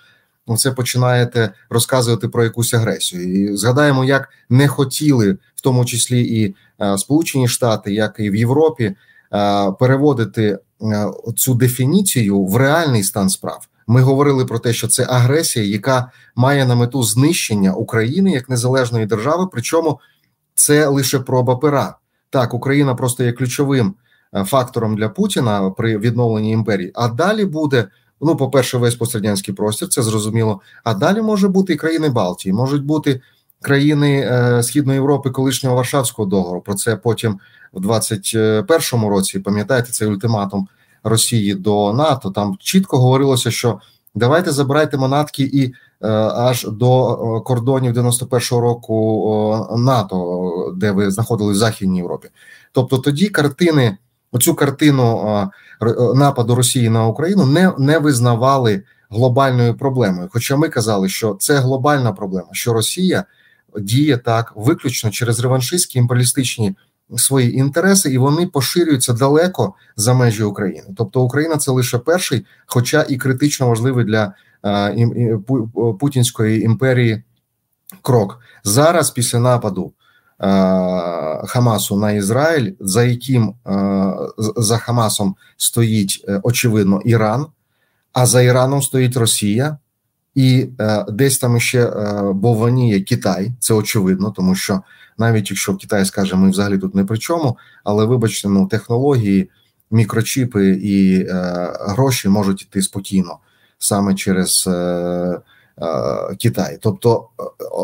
Це 0.57 0.71
починаєте 0.71 1.53
розказувати 1.69 2.27
про 2.27 2.43
якусь 2.43 2.73
агресію, 2.73 3.51
і 3.51 3.57
згадаємо, 3.57 4.05
як 4.05 4.29
не 4.49 4.67
хотіли, 4.67 5.37
в 5.55 5.61
тому 5.61 5.85
числі 5.85 6.21
і 6.21 6.55
Сполучені 6.97 7.47
Штати, 7.47 7.93
як 7.93 8.15
і 8.19 8.29
в 8.29 8.35
Європі, 8.35 8.95
переводити 9.79 10.59
цю 11.35 11.53
дефініцію 11.53 12.43
в 12.43 12.57
реальний 12.57 13.03
стан 13.03 13.29
справ. 13.29 13.67
Ми 13.87 14.01
говорили 14.01 14.45
про 14.45 14.59
те, 14.59 14.73
що 14.73 14.87
це 14.87 15.05
агресія, 15.09 15.65
яка 15.65 16.11
має 16.35 16.65
на 16.65 16.75
мету 16.75 17.03
знищення 17.03 17.73
України 17.73 18.31
як 18.31 18.49
незалежної 18.49 19.05
держави. 19.05 19.47
Причому 19.51 19.99
це 20.55 20.87
лише 20.87 21.19
проба 21.19 21.55
пера. 21.55 21.97
Так, 22.29 22.53
Україна 22.53 22.95
просто 22.95 23.23
є 23.23 23.31
ключовим 23.31 23.95
фактором 24.45 24.95
для 24.95 25.09
Путіна 25.09 25.69
при 25.71 25.97
відновленні 25.97 26.51
імперії. 26.51 26.91
А 26.95 27.07
далі 27.07 27.45
буде. 27.45 27.87
Ну, 28.21 28.35
по 28.35 28.49
перше, 28.49 28.77
весь 28.77 28.95
пострадянський 28.95 29.53
простір, 29.53 29.87
це 29.87 30.01
зрозуміло. 30.01 30.61
А 30.83 30.93
далі 30.93 31.21
може 31.21 31.47
бути 31.47 31.73
і 31.73 31.75
країни 31.75 32.09
Балтії, 32.09 32.53
можуть 32.53 32.83
бути 32.83 33.21
країни 33.61 34.19
е, 34.19 34.63
Східної 34.63 34.97
Європи, 34.97 35.29
колишнього 35.29 35.75
Варшавського 35.75 36.25
договору. 36.25 36.61
Про 36.61 36.73
це 36.73 36.95
потім 36.95 37.39
в 37.73 37.87
21-му 37.87 39.09
році 39.09 39.39
пам'ятаєте 39.39 39.91
цей 39.91 40.07
ультиматум 40.07 40.67
Росії 41.03 41.55
до 41.55 41.93
НАТО. 41.93 42.31
Там 42.31 42.57
чітко 42.59 42.97
говорилося, 42.97 43.51
що 43.51 43.79
давайте 44.15 44.51
забирайте 44.51 44.97
манатки 44.97 45.43
і 45.43 45.65
е, 45.65 45.73
аж 46.35 46.67
до 46.67 47.11
е, 47.13 47.41
кордонів 47.43 47.93
91-го 47.93 48.61
року 48.61 49.67
НАТО, 49.77 50.73
де 50.77 50.91
ви 50.91 51.11
знаходились 51.11 51.57
в 51.57 51.59
Західній 51.59 51.97
Європі. 51.97 52.27
Тобто 52.71 52.97
тоді 52.97 53.29
картини, 53.29 53.97
оцю 54.31 54.55
картину 54.55 55.49
нападу 56.15 56.55
Росії 56.55 56.89
на 56.89 57.07
Україну 57.07 57.45
не, 57.45 57.73
не 57.77 57.99
визнавали 57.99 58.83
глобальною 59.09 59.77
проблемою. 59.77 60.29
Хоча 60.31 60.55
ми 60.55 60.69
казали, 60.69 61.09
що 61.09 61.35
це 61.39 61.57
глобальна 61.59 62.11
проблема, 62.11 62.47
що 62.51 62.73
Росія 62.73 63.23
діє 63.79 64.17
так 64.17 64.53
виключно 64.55 65.11
через 65.11 65.39
реваншистські 65.39 65.99
імперіалістичні 65.99 66.75
свої 67.17 67.57
інтереси, 67.57 68.13
і 68.13 68.17
вони 68.17 68.47
поширюються 68.47 69.13
далеко 69.13 69.73
за 69.95 70.13
межі 70.13 70.43
України. 70.43 70.87
Тобто 70.97 71.21
Україна 71.21 71.57
це 71.57 71.71
лише 71.71 71.97
перший, 71.97 72.45
хоча 72.65 73.05
і 73.09 73.17
критично 73.17 73.67
важливий 73.67 74.05
для 74.05 74.23
е, 74.25 74.33
Путінської 75.99 76.61
імперії 76.61 77.23
крок 78.01 78.39
зараз. 78.63 79.11
Після 79.11 79.39
нападу 79.39 79.93
е, 80.39 80.45
Хамасу 81.47 81.97
на 81.97 82.11
Ізраїль, 82.11 82.71
за 82.79 83.03
яким 83.03 83.53
е, 83.67 84.13
за 84.57 84.77
Хамасом 84.77 85.35
стоїть 85.57 86.25
очевидно 86.43 87.01
Іран, 87.05 87.45
а 88.13 88.25
за 88.25 88.41
Іраном 88.41 88.81
стоїть 88.81 89.17
Росія. 89.17 89.77
І 90.35 90.67
е, 90.79 91.05
десь 91.09 91.37
там 91.37 91.59
ще 91.59 91.85
е, 91.85 92.21
бованіє 92.33 93.01
Китай, 93.01 93.51
це 93.59 93.73
очевидно, 93.73 94.31
тому 94.31 94.55
що 94.55 94.81
навіть 95.17 95.51
якщо 95.51 95.75
Китай 95.75 96.05
скаже, 96.05 96.35
ми 96.35 96.49
взагалі 96.49 96.77
тут 96.77 96.95
не 96.95 97.05
при 97.05 97.17
чому, 97.17 97.57
але 97.83 98.05
вибачте, 98.05 98.49
ну 98.49 98.67
технології, 98.67 99.49
мікрочіпи 99.91 100.69
і 100.69 101.19
е, 101.19 101.33
гроші 101.79 102.29
можуть 102.29 102.61
йти 102.61 102.81
спокійно 102.81 103.37
саме 103.79 104.15
через 104.15 104.67
е, 104.67 104.71
е, 104.71 105.39
Китай. 106.39 106.77
Тобто, 106.81 107.27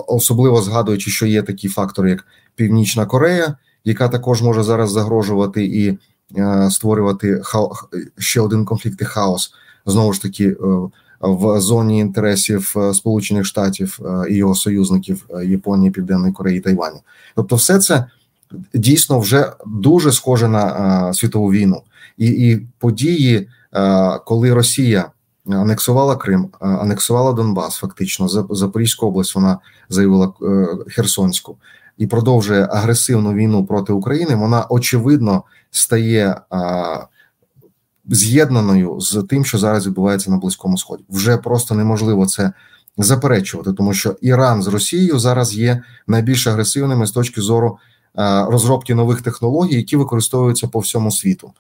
особливо 0.08 0.62
згадуючи, 0.62 1.12
що 1.12 1.26
є 1.26 1.44
такі 1.44 1.70
фактори, 1.70 2.10
як 2.10 2.26
Північна 2.56 3.06
Корея, 3.06 3.56
яка 3.86 4.08
також 4.08 4.42
може 4.42 4.64
зараз 4.64 4.92
загрожувати 4.92 5.66
і 5.66 5.98
е, 6.38 6.70
створювати 6.72 7.42
ще 8.18 8.42
один 8.42 8.66
конфлікт 8.66 9.02
і 9.02 9.06
хаос 9.06 9.54
знову 9.86 10.14
ж 10.14 10.22
таки. 10.22 10.56
В 11.22 11.62
зоні 11.62 12.00
інтересів 12.00 12.76
Сполучених 12.94 13.46
Штатів 13.46 14.00
і 14.30 14.36
його 14.36 14.56
союзників 14.56 15.26
Японії, 15.46 15.92
Південної 15.92 16.34
Кореї 16.34 16.60
Тайваню. 16.60 17.00
Тобто, 17.36 17.56
все 17.56 17.80
це 17.80 18.06
дійсно 18.74 19.20
вже 19.20 19.52
дуже 19.66 20.12
схоже 20.12 20.48
на 20.48 21.14
світову 21.14 21.52
війну, 21.52 21.82
і 22.18 22.28
і 22.28 22.68
події, 22.80 23.50
коли 24.26 24.54
Росія 24.54 25.12
анексувала 25.50 26.16
Крим, 26.16 26.50
анексувала 26.60 27.34
Донбас, 27.34 27.76
фактично 27.76 28.28
Запорізьку 28.50 29.08
область. 29.08 29.36
Вона 29.36 29.58
заявила 29.90 30.34
Херсонську 30.88 31.58
і 31.98 32.08
продовжує 32.08 32.68
агресивну 32.72 33.34
війну 33.34 33.66
проти 33.66 33.94
України. 33.94 34.36
Вона 34.36 34.66
очевидно 34.70 35.44
стає 35.72 36.42
з'єднаною 38.10 39.00
з 39.00 39.24
тим, 39.30 39.46
що 39.46 39.58
зараз 39.58 39.88
відбувається 39.88 40.32
на 40.32 40.38
близькому 40.38 40.78
сході. 40.78 41.04
Вже 41.10 41.38
просто 41.38 41.76
неможливо 41.76 42.26
це 42.26 42.54
заперечувати, 42.98 43.74
тому 43.74 43.94
що 43.94 44.16
Іран 44.22 44.64
з 44.64 44.68
Росією 44.68 45.20
зараз 45.20 45.54
є 45.54 45.84
найбільш 46.08 46.48
агресивними 46.48 47.08
з 47.08 47.12
точки 47.12 47.42
зору 47.42 47.78
е, 48.18 48.46
розробки 48.46 48.96
нових 48.96 49.22
технологій, 49.22 49.76
які 49.76 49.98
використовуються 49.98 50.68
по 50.68 50.80
всьому 50.80 51.12
світу. 51.12 51.52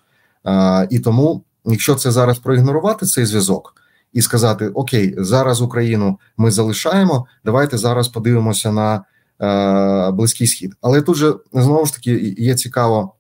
Е, 0.46 0.88
і 0.89 1.00
тому, 1.00 1.44
якщо 1.65 1.95
це 1.95 2.12
зараз 2.12 2.39
проігнорувати 2.39 3.06
цей 3.06 3.26
зв'язок. 3.26 3.74
І 4.13 4.21
сказати: 4.21 4.67
Окей, 4.67 5.15
зараз 5.17 5.62
Україну 5.62 6.19
ми 6.38 6.52
залишаємо. 6.52 7.26
Давайте 7.45 7.78
зараз 7.78 8.08
подивимося 8.08 8.71
на 8.71 9.04
е, 9.41 10.12
близький 10.12 10.47
схід. 10.47 10.74
Але 10.82 11.02
тут 11.02 11.15
же 11.15 11.36
знову 11.54 11.86
ж 11.86 11.93
таки 11.93 12.36
є 12.38 12.56
цікаво 12.56 13.15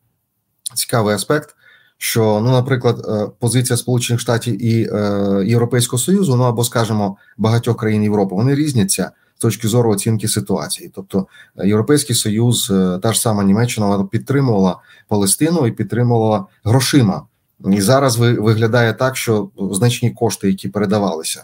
цікавий 0.75 1.15
аспект 1.15 1.55
що, 2.03 2.41
ну, 2.43 2.51
наприклад, 2.51 3.05
е, 3.07 3.31
позиція 3.39 3.77
Сполучених 3.77 4.19
Штатів 4.19 4.65
і 4.65 4.89
е, 4.91 5.43
Європейського 5.45 5.99
Союзу, 5.99 6.35
ну 6.35 6.43
або 6.43 6.63
скажімо, 6.63 7.17
багатьох 7.37 7.77
країн 7.77 8.03
Європи, 8.03 8.35
вони 8.35 8.55
різняться 8.55 9.11
з 9.37 9.41
точки 9.41 9.67
зору 9.67 9.91
оцінки 9.91 10.27
ситуації. 10.27 10.91
Тобто, 10.95 11.27
е, 11.57 11.67
Європейський 11.67 12.15
Союз, 12.15 12.73
та 13.03 13.13
ж 13.13 13.21
сама 13.21 13.43
Німеччина 13.43 13.87
вона 13.87 14.03
підтримувала 14.03 14.79
Палестину 15.07 15.67
і 15.67 15.71
підтримувала 15.71 16.45
грошима. 16.63 17.21
І 17.65 17.81
зараз 17.81 18.17
виглядає 18.17 18.93
так, 18.93 19.17
що 19.17 19.49
значні 19.71 20.11
кошти, 20.11 20.47
які 20.47 20.69
передавалися, 20.69 21.43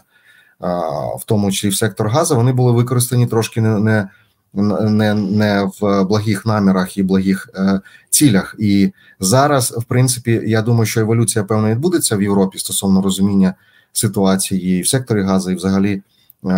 в 1.20 1.24
тому 1.26 1.52
числі 1.52 1.68
в 1.68 1.74
сектор 1.74 2.08
газу, 2.08 2.36
вони 2.36 2.52
були 2.52 2.72
використані 2.72 3.26
трошки 3.26 3.60
не 3.60 4.08
не 4.52 5.14
не 5.14 5.70
в 5.80 6.04
благих 6.04 6.46
намірах 6.46 6.98
і 6.98 7.02
благих 7.02 7.50
е, 7.54 7.80
цілях. 8.10 8.54
І 8.58 8.92
зараз, 9.20 9.70
в 9.70 9.84
принципі, 9.84 10.42
я 10.46 10.62
думаю, 10.62 10.86
що 10.86 11.00
еволюція 11.00 11.44
певно 11.44 11.70
відбудеться 11.70 12.16
в 12.16 12.22
Європі 12.22 12.58
стосовно 12.58 13.02
розуміння 13.02 13.54
ситуації 13.92 14.78
і 14.78 14.82
в 14.82 14.88
секторі 14.88 15.22
газу, 15.22 15.50
і 15.50 15.54
взагалі 15.54 16.02
е, 16.44 16.52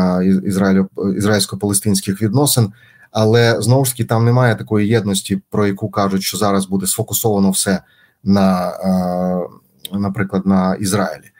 ізраїльсько-палестинських 0.96 2.22
відносин. 2.22 2.72
Але 3.12 3.62
знову 3.62 3.84
ж 3.84 3.90
таки 3.90 4.04
там 4.04 4.24
немає 4.24 4.56
такої 4.56 4.88
єдності, 4.88 5.42
про 5.50 5.66
яку 5.66 5.88
кажуть, 5.88 6.22
що 6.22 6.36
зараз 6.38 6.66
буде 6.66 6.86
сфокусовано 6.86 7.50
все 7.50 7.82
на, 8.24 8.70
е, 8.70 9.98
наприклад, 9.98 10.46
на 10.46 10.74
Ізраїлі. 10.74 11.30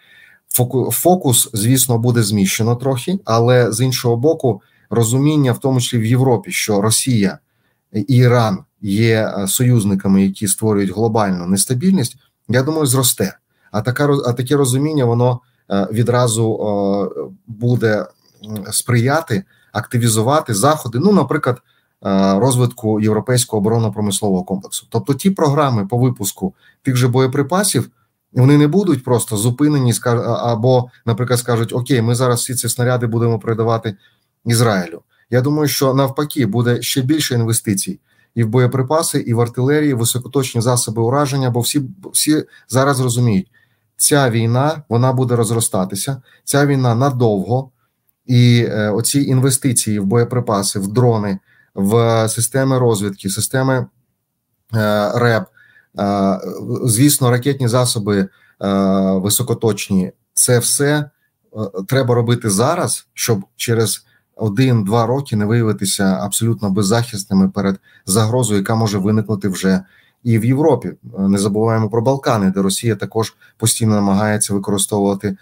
Фокус, 0.90 1.50
звісно, 1.52 1.98
буде 1.98 2.22
зміщено 2.22 2.76
трохи, 2.76 3.18
але 3.24 3.72
з 3.72 3.80
іншого 3.80 4.16
боку 4.16 4.62
розуміння, 4.90 5.52
в 5.52 5.58
тому 5.58 5.80
числі 5.80 5.98
в 5.98 6.04
Європі, 6.04 6.52
що 6.52 6.80
Росія 6.80 7.38
і 7.92 8.00
Іран 8.00 8.58
є 8.80 9.34
е, 9.38 9.48
союзниками, 9.48 10.22
які 10.22 10.48
створюють 10.48 10.94
глобальну 10.94 11.46
нестабільність, 11.46 12.16
я 12.48 12.62
думаю, 12.62 12.86
зросте. 12.86 13.36
А 13.72 13.82
така 13.82 14.16
а 14.26 14.32
таке 14.32 14.56
розуміння 14.56 15.04
воно 15.04 15.40
е, 15.70 15.88
відразу 15.92 16.60
буде 17.46 18.06
сприяти 18.72 19.44
активізувати 19.72 20.54
заходи. 20.54 20.98
Ну, 20.98 21.12
наприклад, 21.12 21.62
розвитку 22.40 23.00
європейського 23.00 23.60
оборонно-промислового 23.60 24.44
комплексу. 24.44 24.86
Тобто, 24.90 25.14
ті 25.14 25.30
програми 25.30 25.86
по 25.86 25.98
випуску 25.98 26.54
тих 26.82 26.96
же 26.96 27.08
боєприпасів. 27.08 27.90
Вони 28.32 28.58
не 28.58 28.66
будуть 28.66 29.04
просто 29.04 29.36
зупинені, 29.36 29.92
або, 30.24 30.90
наприклад, 31.06 31.38
скажуть: 31.38 31.72
Окей, 31.72 32.02
ми 32.02 32.14
зараз 32.14 32.40
всі 32.40 32.54
ці 32.54 32.68
снаряди 32.68 33.06
будемо 33.06 33.38
передавати 33.38 33.96
Ізраїлю. 34.44 35.02
Я 35.30 35.40
думаю, 35.40 35.68
що 35.68 35.94
навпаки 35.94 36.46
буде 36.46 36.82
ще 36.82 37.02
більше 37.02 37.34
інвестицій 37.34 38.00
і 38.34 38.44
в 38.44 38.48
боєприпаси, 38.48 39.18
і 39.20 39.34
в 39.34 39.40
артилерії, 39.40 39.94
високоточні 39.94 40.60
засоби 40.60 41.02
ураження. 41.02 41.50
Бо 41.50 41.60
всі 41.60 41.82
всі 42.12 42.44
зараз 42.68 43.00
розуміють, 43.00 43.50
ця 43.96 44.30
війна 44.30 44.82
вона 44.88 45.12
буде 45.12 45.36
розростатися. 45.36 46.22
Ця 46.44 46.66
війна 46.66 46.94
надовго, 46.94 47.70
і 48.26 48.66
е, 48.68 48.90
оці 48.90 49.20
інвестиції 49.20 49.98
в 49.98 50.04
боєприпаси, 50.04 50.78
в 50.78 50.88
дрони, 50.88 51.38
в 51.80 52.28
системи 52.28 52.78
розвідки, 52.78 53.30
системи 53.30 53.86
е, 54.74 55.12
РЕБ, 55.14 55.44
е, 55.98 56.40
звісно, 56.84 57.30
ракетні 57.30 57.68
засоби 57.68 58.18
е, 58.18 58.28
високоточні. 59.12 60.12
Це 60.34 60.58
все 60.58 60.98
е, 60.98 61.10
треба 61.88 62.14
робити 62.14 62.50
зараз, 62.50 63.06
щоб 63.14 63.44
через 63.56 64.04
один-два 64.36 65.06
роки 65.06 65.36
не 65.36 65.44
виявитися 65.44 66.04
абсолютно 66.04 66.70
беззахисними 66.70 67.48
перед 67.48 67.80
загрозою, 68.06 68.60
яка 68.60 68.74
може 68.74 68.98
виникнути 68.98 69.48
вже 69.48 69.84
і 70.22 70.38
в 70.38 70.44
Європі. 70.44 70.92
Не 71.18 71.38
забуваємо 71.38 71.90
про 71.90 72.02
Балкани, 72.02 72.50
де 72.50 72.62
Росія 72.62 72.96
також 72.96 73.34
постійно 73.56 73.94
намагається 73.94 74.54
використовувати 74.54 75.36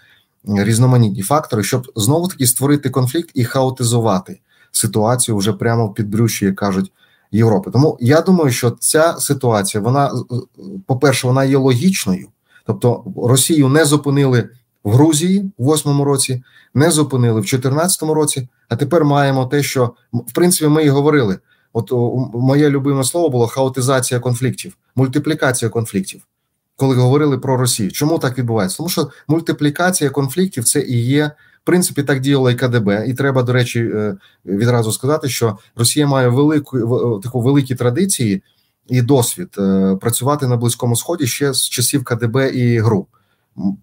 різноманітні 0.45 1.21
фактори, 1.21 1.63
щоб 1.63 1.91
знову 1.95 2.27
таки 2.27 2.47
створити 2.47 2.89
конфлікт 2.89 3.31
і 3.33 3.43
хаотизувати 3.45 4.39
ситуацію 4.71 5.37
вже 5.37 5.53
прямо 5.53 5.87
в 5.87 5.93
підбрющі, 5.93 6.45
як 6.45 6.55
кажуть. 6.55 6.91
Європи, 7.31 7.71
тому 7.71 7.97
я 8.01 8.21
думаю, 8.21 8.51
що 8.51 8.71
ця 8.71 9.15
ситуація, 9.19 9.83
вона 9.83 10.11
по 10.85 10.97
перше, 10.97 11.27
вона 11.27 11.43
є 11.43 11.57
логічною, 11.57 12.27
тобто 12.65 13.03
Росію 13.15 13.69
не 13.69 13.85
зупинили 13.85 14.49
в 14.83 14.91
Грузії 14.91 15.51
в 15.57 15.63
восьмому 15.63 16.03
році, 16.03 16.43
не 16.73 16.91
зупинили 16.91 17.39
в 17.39 17.43
2014 17.43 18.01
році. 18.01 18.47
А 18.69 18.75
тепер 18.75 19.05
маємо 19.05 19.45
те, 19.45 19.63
що 19.63 19.93
в 20.13 20.33
принципі 20.33 20.67
ми 20.67 20.83
і 20.83 20.89
говорили. 20.89 21.39
От 21.73 21.91
моє 22.33 22.69
любиме 22.69 23.03
слово 23.03 23.29
було 23.29 23.47
хаотизація 23.47 24.19
конфліктів, 24.19 24.77
мультиплікація 24.95 25.69
конфліктів, 25.69 26.21
коли 26.75 26.95
говорили 26.95 27.37
про 27.37 27.57
Росію. 27.57 27.91
Чому 27.91 28.19
так 28.19 28.37
відбувається? 28.37 28.77
Тому 28.77 28.89
що 28.89 29.09
мультиплікація 29.27 30.09
конфліктів 30.09 30.63
це 30.63 30.81
і 30.81 31.05
є. 31.05 31.31
В 31.63 31.65
принципі, 31.65 32.03
так 32.03 32.19
діяло 32.19 32.51
і 32.51 32.55
КДБ, 32.55 33.05
і 33.07 33.13
треба, 33.13 33.43
до 33.43 33.53
речі, 33.53 33.79
е, 33.79 34.15
відразу 34.45 34.91
сказати, 34.91 35.29
що 35.29 35.57
Росія 35.75 36.07
має 36.07 36.27
велику 36.27 37.19
таку 37.23 37.41
великі 37.41 37.75
традиції 37.75 38.43
і 38.87 39.01
досвід 39.01 39.49
е, 39.57 39.97
працювати 40.01 40.47
на 40.47 40.57
близькому 40.57 40.95
сході 40.95 41.27
ще 41.27 41.53
з 41.53 41.69
часів 41.69 42.03
КДБ 42.03 42.51
і 42.53 42.79
ГРУ. 42.79 43.07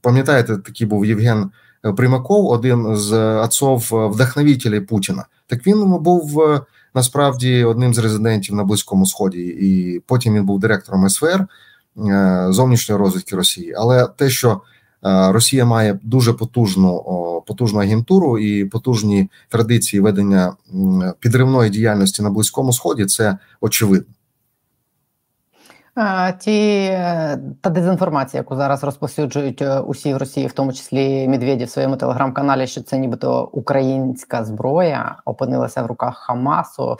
Пам'ятаєте, 0.01 0.57
такий 0.57 0.87
був 0.87 1.07
Євген 1.07 1.51
Е, 1.87 1.93
Примаков, 1.93 2.47
один 2.47 2.97
з 2.97 3.12
отцов 3.17 3.91
е, 3.93 4.07
вдохновителів 4.07 4.87
Путіна. 4.87 5.25
Так 5.47 5.67
він 5.67 5.99
був 5.99 6.41
е, 6.41 6.61
насправді 6.95 7.65
одним 7.65 7.95
з 7.95 7.99
резидентів 7.99 8.55
на 8.55 8.65
Близькому 8.65 9.07
Сході, 9.07 9.41
і 9.41 10.01
потім 10.07 10.35
він 10.35 10.47
був 10.47 10.61
директором 10.61 11.09
СВР 11.09 11.47
зовнішньої 12.51 13.01
розвідки 13.01 13.37
Росії. 13.37 13.75
Але 13.79 14.07
те, 14.07 14.31
що 14.31 14.61
Росія 15.03 15.65
має 15.65 15.99
дуже 16.03 16.33
потужну 16.33 17.03
потужну 17.47 17.81
агентуру 17.81 18.39
і 18.39 18.65
потужні 18.65 19.31
традиції 19.49 20.01
ведення 20.01 20.57
підривної 21.21 21.71
діяльності 21.71 22.23
на 22.23 22.31
близькому 22.31 22.73
сході, 22.73 23.05
це 23.05 23.39
очевидно. 23.61 24.15
Ті 26.39 26.89
та 27.61 27.71
дезінформація, 27.71 28.41
яку 28.41 28.57
зараз 28.57 28.85
розповсюджують 28.85 29.63
е, 29.63 29.81
усі 29.81 30.15
в 30.15 30.17
Росії, 30.17 30.47
в 30.47 30.53
тому 30.53 30.73
числі 30.73 31.29
Медведі 31.29 31.65
в 31.65 31.71
своєму 31.71 31.97
телеграм-каналі, 31.97 32.67
що 32.67 32.83
це 32.83 32.99
нібито 32.99 33.49
українська 33.53 34.45
зброя 34.45 35.17
опинилася 35.25 35.83
в 35.83 35.87
руках 35.87 36.19
Хамасу. 36.19 36.99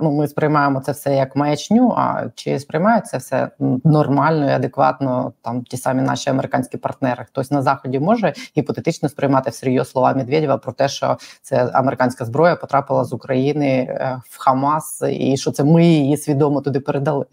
Ну 0.00 0.12
ми 0.12 0.28
сприймаємо 0.28 0.80
це 0.80 0.92
все 0.92 1.14
як 1.14 1.36
маячню. 1.36 1.94
А 1.96 2.24
чи 2.34 2.58
сприймають 2.58 3.06
це 3.06 3.18
все 3.18 3.50
нормально 3.84 4.50
і 4.50 4.52
адекватно? 4.52 5.32
Там 5.42 5.62
ті 5.62 5.76
самі 5.76 6.02
наші 6.02 6.30
американські 6.30 6.76
партнери, 6.76 7.24
хтось 7.24 7.50
на 7.50 7.62
заході 7.62 8.00
може 8.00 8.32
гіпотетично 8.56 9.08
сприймати 9.08 9.50
всерйоз 9.50 9.90
слова 9.90 10.14
Медведєва 10.14 10.56
про 10.56 10.72
те, 10.72 10.88
що 10.88 11.16
це 11.42 11.70
американська 11.72 12.24
зброя 12.24 12.56
потрапила 12.56 13.04
з 13.04 13.12
України 13.12 13.68
е, 13.68 14.20
в 14.30 14.38
Хамас, 14.38 15.02
і 15.10 15.36
що 15.36 15.50
це 15.50 15.64
ми 15.64 15.86
її 15.86 16.16
свідомо 16.16 16.60
туди 16.60 16.80
передали. 16.80 17.26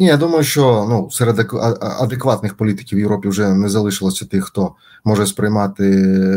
Ні, 0.00 0.06
я 0.06 0.16
думаю, 0.16 0.44
що 0.44 0.86
ну 0.88 1.10
серед 1.10 1.52
адекватних 1.80 2.54
політиків 2.54 2.98
в 2.98 3.00
Європі 3.00 3.28
вже 3.28 3.54
не 3.54 3.68
залишилося 3.68 4.26
тих, 4.26 4.44
хто 4.44 4.74
може 5.04 5.26
сприймати 5.26 5.82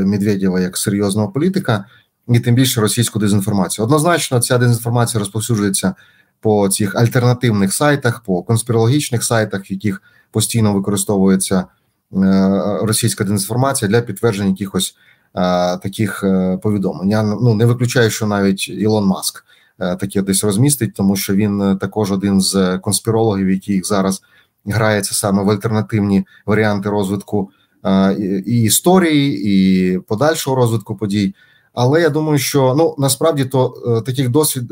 Медведєва 0.06 0.60
як 0.60 0.78
серйозного 0.78 1.30
політика, 1.30 1.86
і 2.28 2.40
тим 2.40 2.56
більше 2.56 2.82
російську 2.82 3.20
дезінформацію. 3.20 3.86
Однозначно, 3.86 4.40
ця 4.40 4.58
дезінформація 4.58 5.20
розповсюджується 5.20 5.96
по 6.42 6.70
цих 6.70 6.96
альтернативних 6.96 7.74
сайтах, 7.74 8.24
по 8.24 8.44
конспірологічних 8.44 9.24
сайтах, 9.24 9.62
в 9.62 9.72
яких 9.72 10.02
постійно 10.32 10.74
використовується 10.74 11.58
е, 11.58 11.68
російська 12.82 13.24
дезінформація 13.24 13.90
для 13.90 14.02
підтвердження 14.02 14.50
якихось 14.50 14.96
е, 15.36 15.78
таких 15.78 16.24
е, 16.24 16.58
повідомлень. 16.64 17.10
Я 17.10 17.24
ну 17.24 17.54
не 17.54 17.66
виключаю, 17.66 18.10
що 18.10 18.28
навіть 18.28 18.70
Ілон 18.70 19.06
Маск. 19.06 19.46
Е, 19.84 19.96
таке 19.96 20.22
десь 20.22 20.44
розмістить, 20.44 20.94
тому 20.94 21.16
що 21.16 21.36
він 21.36 21.62
е, 21.62 21.76
також 21.76 22.12
один 22.12 22.42
з 22.42 22.78
конспірологів, 22.78 23.50
який 23.50 23.84
зараз 23.84 24.22
грається 24.66 25.16
саме 25.16 25.44
в 25.44 25.50
альтернативні 25.50 26.26
варіанти 26.46 26.90
розвитку 26.90 27.50
е, 27.86 28.14
і 28.46 28.62
історії, 28.62 29.44
і 29.46 29.98
подальшого 30.00 30.56
розвитку 30.56 30.96
подій. 30.96 31.36
Але 31.74 32.02
я 32.02 32.10
думаю, 32.10 32.38
що 32.38 32.76
ну 32.78 32.96
насправді 32.98 33.46
то 33.46 33.70
таких 34.06 34.30
досвід 34.30 34.64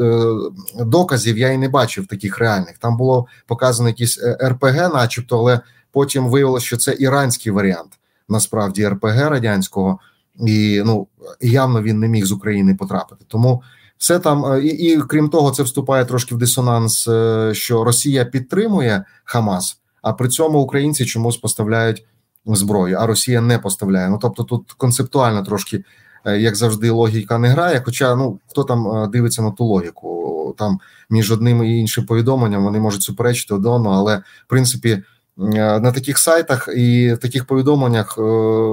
доказів 0.80 1.38
я 1.38 1.50
і 1.50 1.58
не 1.58 1.70
бачив 1.70 2.08
таких 2.08 2.40
реальних. 2.40 2.78
Там 2.78 2.98
було 2.98 3.28
показано 3.48 3.90
якісь 3.90 4.20
РПГ, 4.44 4.76
начебто, 4.94 5.40
але 5.40 5.60
потім 5.92 6.30
виявилося, 6.30 6.66
що 6.66 6.78
це 6.78 6.96
іранський 7.00 7.52
варіант 7.52 7.92
насправді 8.30 8.88
РПГ 8.88 9.30
радянського, 9.30 10.00
і 10.48 10.82
ну 10.86 11.08
явно 11.42 11.82
він 11.82 12.00
не 12.00 12.08
міг 12.08 12.26
з 12.26 12.32
України 12.32 12.76
потрапити. 12.76 13.26
Тому 13.28 13.64
все 14.02 14.20
там 14.20 14.46
е, 14.46 14.64
і, 14.64 14.68
і 14.68 15.02
крім 15.02 15.30
того, 15.30 15.52
це 15.52 15.64
вступає 15.64 16.06
трошки 16.06 16.36
в 16.36 16.38
дисонанс, 16.38 17.08
е, 17.08 17.52
що 17.54 17.84
Росія 17.84 18.26
підтримує 18.26 19.06
Хамас, 19.24 19.78
а 20.02 20.14
при 20.14 20.30
цьому 20.30 20.60
українці 20.60 21.06
чомусь 21.06 21.38
поставляють 21.38 22.06
зброю, 22.46 22.98
а 23.00 23.08
Росія 23.08 23.42
не 23.42 23.60
поставляє. 23.60 24.10
Ну 24.10 24.20
тобто, 24.22 24.44
тут 24.44 24.72
концептуально 24.72 25.44
трошки, 25.44 25.84
е, 26.26 26.40
як 26.40 26.56
завжди, 26.56 26.90
логіка 26.90 27.38
не 27.38 27.48
грає. 27.48 27.82
Хоча 27.86 28.16
ну 28.16 28.40
хто 28.48 28.64
там 28.64 29.12
дивиться 29.12 29.42
на 29.42 29.52
ту 29.52 29.66
логіку, 29.66 30.56
там 30.58 30.80
між 31.10 31.32
одним 31.32 31.64
і 31.64 31.80
іншим 31.80 32.06
повідомленням 32.06 32.64
вони 32.64 32.80
можуть 32.80 33.04
суперечити 33.04 33.54
одному, 33.54 33.90
але 33.90 34.18
в 34.18 34.48
принципі. 34.48 35.04
На 35.38 35.92
таких 35.92 36.18
сайтах 36.18 36.70
і 36.76 37.14
в 37.14 37.18
таких 37.18 37.46
повідомленнях 37.46 38.18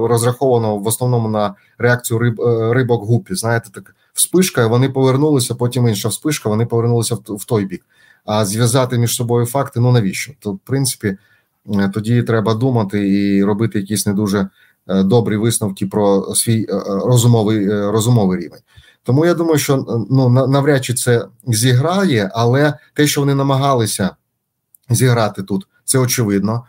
розраховано 0.09 0.77
в 0.77 0.87
основному 0.87 1.29
на 1.29 1.55
реакцію 1.77 2.19
риб 2.19 2.39
рибок 2.71 3.03
гупі. 3.03 3.35
Знаєте, 3.35 3.69
так 3.73 3.95
вспишка, 4.13 4.67
вони 4.67 4.89
повернулися, 4.89 5.55
потім 5.55 5.87
інша 5.87 6.09
вспишка, 6.09 6.49
вони 6.49 6.65
повернулися 6.65 7.15
в 7.15 7.45
той 7.45 7.65
бік. 7.65 7.85
А 8.25 8.45
зв'язати 8.45 8.97
між 8.97 9.15
собою 9.15 9.45
факти 9.45 9.79
ну 9.79 9.91
навіщо? 9.91 10.33
То, 10.39 10.51
в 10.51 10.59
принципі, 10.59 11.17
е, 11.75 11.91
тоді 11.93 12.23
треба 12.23 12.53
думати 12.53 13.09
і 13.09 13.43
робити 13.43 13.79
якісь 13.79 14.05
не 14.05 14.13
дуже 14.13 14.49
е, 14.87 15.03
добрі 15.03 15.37
висновки 15.37 15.85
про 15.87 16.35
свій 16.35 16.63
е, 16.69 16.83
розумовий 16.85 17.89
розумовий 17.89 18.39
рівень. 18.39 18.59
Тому 19.03 19.25
я 19.25 19.33
думаю, 19.33 19.57
що 19.57 20.05
ну 20.09 20.29
навряд 20.29 20.85
чи 20.85 20.93
це 20.93 21.25
зіграє, 21.47 22.31
але 22.33 22.73
те, 22.93 23.07
що 23.07 23.21
вони 23.21 23.35
намагалися 23.35 24.15
зіграти 24.89 25.43
тут, 25.43 25.67
це 25.85 25.99
очевидно. 25.99 26.63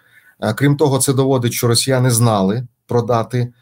Крім 0.57 0.77
того, 0.77 0.99
це 0.99 1.13
доводить, 1.13 1.53
що 1.53 1.67
росіяни 1.67 2.11
знали 2.11 2.67
про 2.87 3.03
дати 3.03 3.53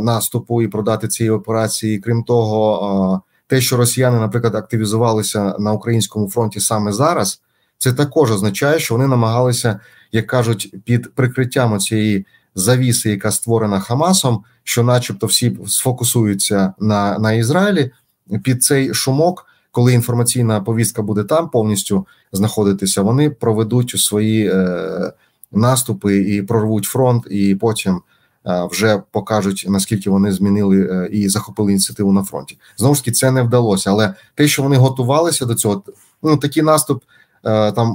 наступу 0.00 0.62
і 0.62 0.68
продати 0.68 1.08
цієї 1.08 1.30
операції. 1.30 1.98
Крім 1.98 2.22
того, 2.22 3.22
е, 3.26 3.28
те, 3.46 3.60
що 3.60 3.76
росіяни, 3.76 4.20
наприклад, 4.20 4.54
активізувалися 4.54 5.56
на 5.58 5.72
українському 5.72 6.30
фронті 6.30 6.60
саме 6.60 6.92
зараз, 6.92 7.40
це 7.78 7.92
також 7.92 8.30
означає, 8.30 8.78
що 8.78 8.94
вони 8.94 9.06
намагалися, 9.06 9.80
як 10.12 10.26
кажуть, 10.26 10.74
під 10.84 11.14
прикриттям 11.14 11.78
цієї 11.78 12.26
завіси, 12.54 13.10
яка 13.10 13.30
створена 13.30 13.80
Хамасом, 13.80 14.44
що, 14.64 14.82
начебто, 14.82 15.26
всі 15.26 15.58
сфокусуються 15.66 16.72
на, 16.78 17.18
на 17.18 17.32
Ізраїлі, 17.32 17.90
під 18.42 18.62
цей 18.62 18.94
шумок. 18.94 19.44
Коли 19.70 19.92
інформаційна 19.92 20.60
повістка 20.60 21.02
буде 21.02 21.24
там 21.24 21.48
повністю 21.48 22.06
знаходитися, 22.32 23.02
вони 23.02 23.30
проведуть 23.30 23.90
свої 23.90 24.50
е, 24.50 25.12
наступи 25.52 26.16
і 26.16 26.42
прорвуть 26.42 26.84
фронт, 26.84 27.26
і 27.30 27.54
потім 27.54 28.00
вже 28.70 29.02
покажуть 29.10 29.66
наскільки 29.68 30.10
вони 30.10 30.32
змінили 30.32 31.08
і 31.12 31.28
захопили 31.28 31.72
ініціативу 31.72 32.12
на 32.12 32.22
фронті. 32.22 32.58
Знову 32.76 32.94
ж 32.94 33.00
таки, 33.00 33.12
це 33.12 33.30
не 33.30 33.42
вдалося, 33.42 33.90
але 33.90 34.14
те, 34.34 34.48
що 34.48 34.62
вони 34.62 34.76
готувалися 34.76 35.46
до 35.46 35.54
цього, 35.54 35.82
ну 36.22 36.36
такий 36.36 36.62
наступ 36.62 37.02
там 37.74 37.94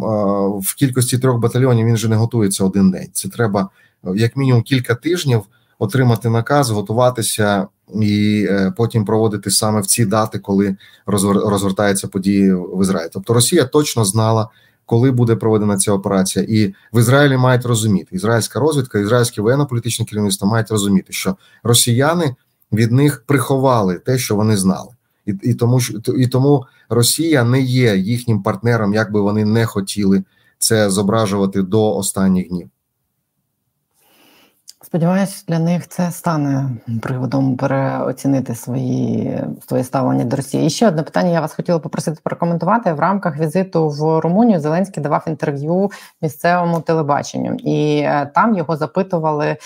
в 0.60 0.76
кількості 0.76 1.18
трьох 1.18 1.40
батальйонів 1.40 1.88
він 1.88 1.98
же 1.98 2.08
не 2.08 2.16
готується 2.16 2.64
один 2.64 2.92
день. 2.92 3.08
Це 3.14 3.30
треба 3.30 3.70
як 4.16 4.38
мінімум 4.38 4.62
кілька 4.62 4.96
тижнів 4.96 5.44
отримати 5.80 6.30
наказ, 6.30 6.70
готуватися 6.70 7.68
і 8.02 8.46
е, 8.50 8.74
потім 8.78 9.06
проводити 9.06 9.52
саме 9.52 9.82
в 9.82 9.86
ці 9.86 10.06
дати, 10.06 10.40
коли 10.40 10.76
розгортаються 11.06 12.08
події 12.08 12.54
в 12.54 12.82
Ізраїлі. 12.82 13.10
Тобто 13.14 13.34
Росія 13.34 13.66
точно 13.66 14.06
знала. 14.06 14.50
Коли 14.86 15.12
буде 15.12 15.36
проведена 15.36 15.78
ця 15.78 15.92
операція, 15.92 16.46
і 16.50 16.74
в 16.94 17.00
Ізраїлі 17.00 17.38
мають 17.38 17.66
розуміти 17.66 18.16
ізраїльська 18.16 18.60
розвідка, 18.60 19.00
ізраїльське 19.00 19.42
воєнно-політичне 19.42 20.06
керівництво 20.06 20.48
мають 20.48 20.72
розуміти, 20.72 21.14
що 21.14 21.36
росіяни 21.64 22.36
від 22.72 22.92
них 22.92 23.24
приховали 23.28 24.00
те, 24.00 24.18
що 24.18 24.36
вони 24.36 24.58
знали, 24.58 24.90
і 25.26 25.34
і 25.44 25.54
тому 25.54 25.80
і 26.18 26.28
тому 26.28 26.66
Росія 26.90 27.44
не 27.44 27.62
є 27.62 27.98
їхнім 27.98 28.44
партнером, 28.44 28.94
як 28.94 29.12
би 29.12 29.22
вони 29.22 29.46
не 29.46 29.66
хотіли 29.66 30.24
це 30.58 30.90
зображувати 30.90 31.62
до 31.62 31.96
останніх 31.96 32.48
днів. 32.48 32.70
Сподіваюсь, 34.94 35.46
для 35.48 35.60
них 35.60 35.88
це 35.88 36.12
стане 36.12 36.70
приводом 37.02 37.58
переоцінити 37.58 38.56
свої 38.56 39.40
своє 39.68 39.84
ставлення 39.84 40.24
до 40.24 40.36
Росії. 40.36 40.66
І 40.68 40.70
ще 40.70 40.88
одне 40.88 41.04
питання. 41.04 41.30
Я 41.30 41.42
вас 41.42 41.54
хотіла 41.54 41.80
попросити 41.80 42.22
прокоментувати 42.24 42.94
в 42.94 43.00
рамках 43.00 43.40
візиту 43.40 43.90
в 43.90 44.20
Румунію. 44.20 44.60
Зеленський 44.60 45.04
давав 45.04 45.24
інтерв'ю 45.28 45.92
місцевому 46.22 46.80
телебаченню, 46.80 47.54
і 47.54 47.98
е, 47.98 48.32
там 48.36 48.56
його 48.56 48.78
запитували 48.78 49.58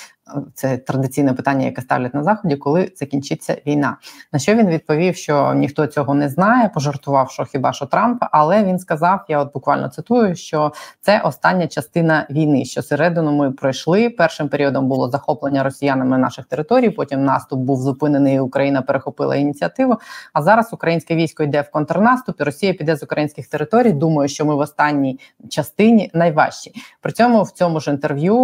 це 0.54 0.78
традиційне 0.78 1.34
питання, 1.34 1.66
яке 1.66 1.82
ставлять 1.82 2.14
на 2.14 2.24
заході, 2.24 2.56
коли 2.56 2.92
закінчиться 2.96 3.58
війна. 3.68 3.98
На 4.34 4.40
що 4.40 4.56
він 4.56 4.68
відповів, 4.68 5.16
що 5.16 5.54
ніхто 5.54 5.88
цього 5.88 6.14
не 6.14 6.30
знає, 6.30 6.70
пожартував, 6.74 7.32
що 7.32 7.46
хіба 7.46 7.74
що 7.74 7.86
Трамп, 7.86 8.24
але 8.32 8.64
він 8.64 8.80
сказав: 8.80 9.26
я 9.28 9.40
от 9.40 9.54
буквально 9.54 9.90
цитую, 9.90 10.36
що 10.36 10.72
це 11.02 11.22
остання 11.22 11.68
частина 11.68 12.28
війни. 12.30 12.66
Що 12.66 12.82
середину 12.82 13.32
ми 13.32 13.52
пройшли. 13.52 14.10
Першим 14.10 14.50
періодом 14.50 14.88
було 14.88 15.10
захоплення 15.10 15.64
росіянами 15.64 16.18
наших 16.18 16.46
територій. 16.46 16.90
Потім 16.90 17.26
наступ 17.26 17.60
був 17.60 17.82
зупинений. 17.82 18.40
Україна 18.40 18.82
перехопила 18.82 19.36
ініціативу. 19.36 19.98
А 20.34 20.42
зараз 20.42 20.74
українське 20.74 21.16
військо 21.16 21.44
йде 21.44 21.62
в 21.62 21.72
контрнаступ. 21.72 22.42
і 22.42 22.44
Росія 22.44 22.74
піде 22.74 22.96
з 22.96 23.04
українських 23.04 23.48
територій. 23.48 23.92
Думаю, 23.92 24.30
що 24.30 24.46
ми 24.46 24.56
в 24.56 24.60
останній 24.60 25.20
частині 25.50 26.12
найважчі. 26.14 26.72
При 27.02 27.12
цьому 27.12 27.44
в 27.44 27.52
цьому 27.52 27.80
ж 27.80 27.92
інтерв'ю 27.92 28.36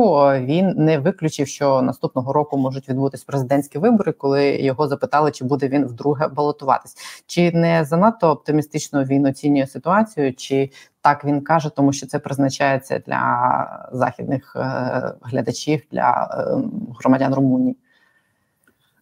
він 0.45 0.73
не 0.77 0.99
виключив, 0.99 1.47
що 1.47 1.72
наступного 1.81 2.33
року 2.33 2.57
можуть 2.57 2.89
відбутись 2.89 3.23
президентські 3.23 3.77
вибори, 3.77 4.11
коли 4.11 4.55
його 4.55 4.87
запитали, 4.87 5.31
чи 5.31 5.45
буде 5.45 5.67
він 5.67 5.85
вдруге 5.85 6.27
балотуватись, 6.27 6.95
чи 7.27 7.51
не 7.51 7.85
занадто 7.85 8.29
оптимістично 8.29 9.03
він 9.03 9.25
оцінює 9.25 9.67
ситуацію, 9.67 10.33
чи 10.33 10.71
так 11.01 11.25
він 11.25 11.41
каже, 11.41 11.69
тому 11.75 11.93
що 11.93 12.07
це 12.07 12.19
призначається 12.19 13.01
для 13.07 13.89
західних 13.93 14.55
е, 14.55 15.13
глядачів 15.21 15.81
для 15.91 16.29
е, 16.31 16.63
громадян 16.99 17.33
Румунії. 17.33 17.77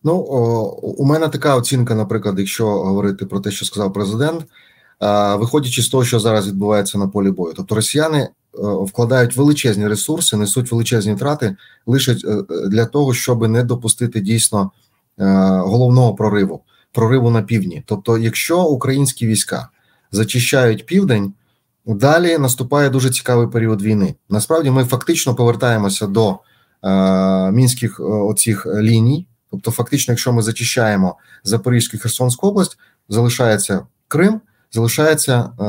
Ну 0.03 0.15
у 0.97 1.05
мене 1.05 1.27
така 1.27 1.55
оцінка, 1.55 1.95
наприклад, 1.95 2.39
якщо 2.39 2.67
говорити 2.67 3.25
про 3.25 3.39
те, 3.39 3.51
що 3.51 3.65
сказав 3.65 3.93
президент, 3.93 4.41
е, 5.01 5.36
виходячи 5.36 5.81
з 5.81 5.89
того, 5.89 6.03
що 6.03 6.19
зараз 6.19 6.47
відбувається 6.47 6.97
на 6.97 7.07
полі 7.07 7.31
бою, 7.31 7.53
тобто 7.57 7.75
росіяни 7.75 8.29
вкладають 8.59 9.35
величезні 9.35 9.87
ресурси, 9.87 10.37
несуть 10.37 10.71
величезні 10.71 11.13
втрати 11.13 11.55
лише 11.85 12.11
е, 12.11 12.17
для 12.67 12.85
того, 12.85 13.13
щоб 13.13 13.47
не 13.47 13.63
допустити 13.63 14.19
дійсно 14.19 14.71
е, 15.19 15.25
головного 15.59 16.15
прориву, 16.15 16.61
прориву 16.91 17.29
на 17.29 17.41
півдні. 17.41 17.83
Тобто, 17.85 18.17
якщо 18.17 18.63
українські 18.63 19.27
війська 19.27 19.69
зачищають 20.11 20.85
південь, 20.85 21.33
далі 21.85 22.37
наступає 22.37 22.89
дуже 22.89 23.09
цікавий 23.09 23.47
період 23.47 23.81
війни. 23.81 24.15
Насправді, 24.29 24.71
ми 24.71 24.83
фактично 24.83 25.35
повертаємося 25.35 26.07
до 26.07 26.39
мінських 27.51 27.99
оцих 27.99 28.65
ліній. 28.65 29.27
Тобто, 29.51 29.71
фактично, 29.71 30.11
якщо 30.11 30.33
ми 30.33 30.41
зачищаємо 30.41 31.15
Запорізьку 31.43 31.97
і 31.97 31.99
Херсонську 31.99 32.47
область, 32.47 32.77
залишається 33.09 33.85
Крим 34.07 34.41
залишається 34.71 35.49
е, 35.60 35.63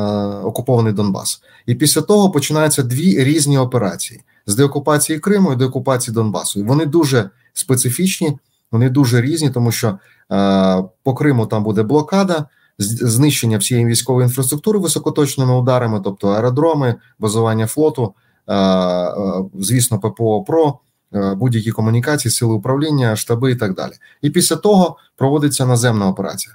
окупований 0.44 0.92
Донбас, 0.92 1.42
і 1.66 1.74
після 1.74 2.00
того 2.00 2.30
починаються 2.30 2.82
дві 2.82 3.24
різні 3.24 3.58
операції 3.58 4.20
з 4.46 4.54
деокупації 4.54 5.18
Криму 5.18 5.52
і 5.52 5.56
деокупації 5.56 6.14
Донбасу. 6.14 6.60
І 6.60 6.62
Вони 6.62 6.86
дуже 6.86 7.30
специфічні, 7.52 8.38
вони 8.70 8.90
дуже 8.90 9.20
різні, 9.20 9.50
тому 9.50 9.72
що 9.72 9.98
е, 10.32 10.84
по 11.02 11.14
Криму 11.14 11.46
там 11.46 11.64
буде 11.64 11.82
блокада. 11.82 12.46
Знищення 12.78 13.58
всієї 13.58 13.86
військової 13.86 14.24
інфраструктури 14.24 14.78
високоточними 14.78 15.54
ударами, 15.54 16.00
тобто 16.04 16.28
аеродроми, 16.28 16.94
базування 17.18 17.66
флоту, 17.66 18.14
е, 18.46 18.54
е, 18.56 19.12
звісно, 19.54 19.98
ППО 20.00 20.42
ПРО, 20.42 20.78
е, 21.14 21.34
будь-які 21.34 21.70
комунікації, 21.70 22.32
сили 22.32 22.52
управління, 22.52 23.16
штаби 23.16 23.52
і 23.52 23.56
так 23.56 23.74
далі. 23.74 23.92
І 24.22 24.30
після 24.30 24.56
того 24.56 24.96
проводиться 25.16 25.66
наземна 25.66 26.08
операція. 26.08 26.54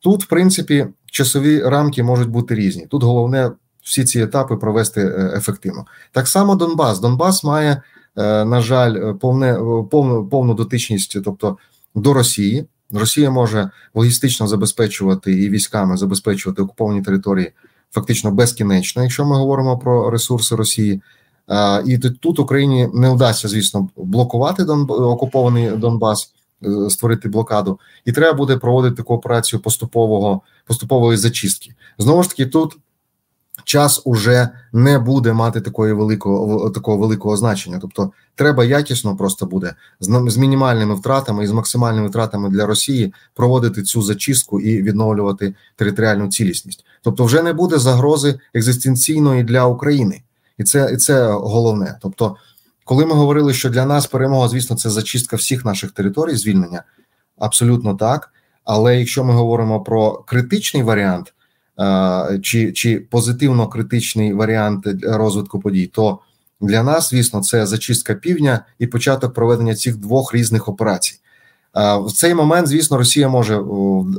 Тут, 0.00 0.24
в 0.24 0.26
принципі, 0.26 0.86
часові 1.14 1.62
рамки 1.62 2.02
можуть 2.02 2.28
бути 2.28 2.54
різні. 2.54 2.86
Тут 2.86 3.02
головне 3.02 3.50
всі 3.82 4.04
ці 4.04 4.20
етапи 4.20 4.56
провести 4.56 5.00
е, 5.00 5.32
ефективно. 5.36 5.86
Так 6.12 6.28
само 6.28 6.54
Донбас. 6.54 7.00
Донбас 7.00 7.44
має, 7.44 7.82
е, 8.16 8.44
на 8.44 8.60
жаль, 8.60 8.94
е, 8.94 9.14
повне 9.14 9.54
повну 9.90 10.26
повну 10.26 10.54
дотичність, 10.54 11.18
тобто 11.24 11.56
до 11.94 12.14
Росії. 12.14 12.66
Росія 12.90 13.30
може 13.30 13.70
логістично 13.94 14.46
забезпечувати 14.46 15.32
і 15.32 15.48
військами 15.50 15.96
забезпечувати 15.96 16.62
окуповані 16.62 17.02
території 17.02 17.52
фактично 17.92 18.30
безкінечно, 18.30 19.02
якщо 19.02 19.24
ми 19.24 19.36
говоримо 19.36 19.78
про 19.78 20.10
ресурси 20.10 20.56
Росії. 20.56 21.02
І 21.86 21.98
тут 21.98 22.38
Україні 22.38 22.88
не 22.94 23.10
вдасться, 23.10 23.48
звісно, 23.48 23.88
блокувати 23.96 24.62
окупований 24.62 25.70
Донбас. 25.70 26.34
Е, 26.64 26.90
створити 26.90 27.28
блокаду, 27.28 27.78
і 28.04 28.12
треба 28.12 28.32
буде 28.36 28.56
проводити 28.56 28.96
таку 28.96 29.14
операцію 29.14 29.60
поступового 29.60 30.40
поступової 30.66 31.18
зачистки. 31.18 31.74
Знову 31.98 32.22
ж 32.22 32.28
таки, 32.28 32.46
тут 32.46 32.76
час 33.64 34.02
уже 34.04 34.48
не 34.72 34.98
буде 34.98 35.32
мати 35.32 35.60
такої 35.60 35.92
великого 35.92 36.70
такого 36.70 36.96
великого 36.98 37.36
значення. 37.36 37.78
Тобто, 37.80 38.10
треба 38.34 38.64
якісно 38.64 39.16
просто 39.16 39.46
буде 39.46 39.74
з, 40.00 40.24
з 40.28 40.36
мінімальними 40.36 40.94
втратами 40.94 41.44
і 41.44 41.46
з 41.46 41.52
максимальними 41.52 42.08
втратами 42.08 42.50
для 42.50 42.66
Росії 42.66 43.14
проводити 43.34 43.82
цю 43.82 44.02
зачистку 44.02 44.60
і 44.60 44.82
відновлювати 44.82 45.54
територіальну 45.76 46.28
цілісність. 46.28 46.84
Тобто, 47.02 47.24
вже 47.24 47.42
не 47.42 47.52
буде 47.52 47.78
загрози 47.78 48.38
екзистенційної 48.54 49.42
для 49.42 49.66
України, 49.66 50.22
і 50.58 50.64
це 50.64 50.90
і 50.92 50.96
це 50.96 51.32
головне. 51.32 51.98
Тобто. 52.02 52.36
Коли 52.84 53.06
ми 53.06 53.14
говорили, 53.14 53.54
що 53.54 53.70
для 53.70 53.86
нас 53.86 54.06
перемога, 54.06 54.48
звісно, 54.48 54.76
це 54.76 54.90
зачистка 54.90 55.36
всіх 55.36 55.64
наших 55.64 55.90
територій, 55.90 56.36
звільнення, 56.36 56.82
абсолютно 57.38 57.94
так. 57.94 58.32
Але 58.64 58.98
якщо 58.98 59.24
ми 59.24 59.32
говоримо 59.32 59.80
про 59.80 60.12
критичний 60.12 60.82
варіант 60.82 61.34
чи 62.42 62.72
чи 62.72 63.00
позитивно 63.00 63.68
критичний 63.68 64.32
варіант 64.32 64.86
розвитку 65.02 65.60
подій, 65.60 65.86
то 65.86 66.18
для 66.60 66.82
нас, 66.82 67.10
звісно, 67.10 67.40
це 67.40 67.66
зачистка 67.66 68.14
півдня 68.14 68.64
і 68.78 68.86
початок 68.86 69.34
проведення 69.34 69.74
цих 69.74 69.96
двох 69.96 70.34
різних 70.34 70.68
операцій. 70.68 71.20
В 72.04 72.12
цей 72.12 72.34
момент, 72.34 72.68
звісно, 72.68 72.96
Росія 72.96 73.28
може 73.28 73.60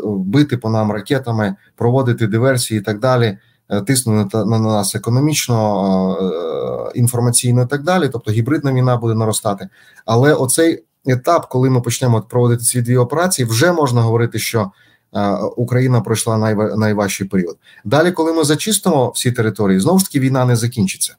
бити 0.06 0.58
по 0.58 0.69
нам 0.69 0.91
ракетами, 0.91 1.56
проводити 1.75 2.28
диверсії 2.28 2.80
і 2.80 2.84
так 2.84 2.99
далі. 2.99 3.38
Е, 3.69 3.82
тиснути 3.82 4.38
на 4.38 4.60
нас 4.60 4.95
економічно, 4.95 6.17
е, 6.21 6.99
інформаційно 6.99 7.62
і 7.62 7.65
так 7.65 7.84
далі. 7.84 8.10
Тобто 8.13 8.32
гібридна 8.32 8.73
війна 8.73 8.97
буде 8.97 9.15
наростати. 9.15 9.69
Але 10.06 10.34
оцей 10.34 10.84
етап, 11.06 11.49
коли 11.49 11.69
ми 11.69 11.82
почнемо 11.82 12.21
проводити 12.21 12.63
ці 12.63 12.82
дві 12.82 12.97
операції, 12.97 13.45
вже 13.45 13.71
можна 13.71 14.01
говорити, 14.01 14.39
що 14.39 14.71
е, 15.15 15.32
Україна 15.58 16.01
пройшла 16.01 16.38
найважчий 16.78 17.28
період. 17.28 17.58
Далі, 17.86 18.12
коли 18.12 18.34
ми 18.34 18.43
зачистимо 18.43 19.12
всі 19.15 19.32
території, 19.32 19.80
знову 19.80 19.99
ж 19.99 20.06
таки 20.06 20.19
війна 20.19 20.45
не 20.45 20.56
закінчиться. 20.56 21.15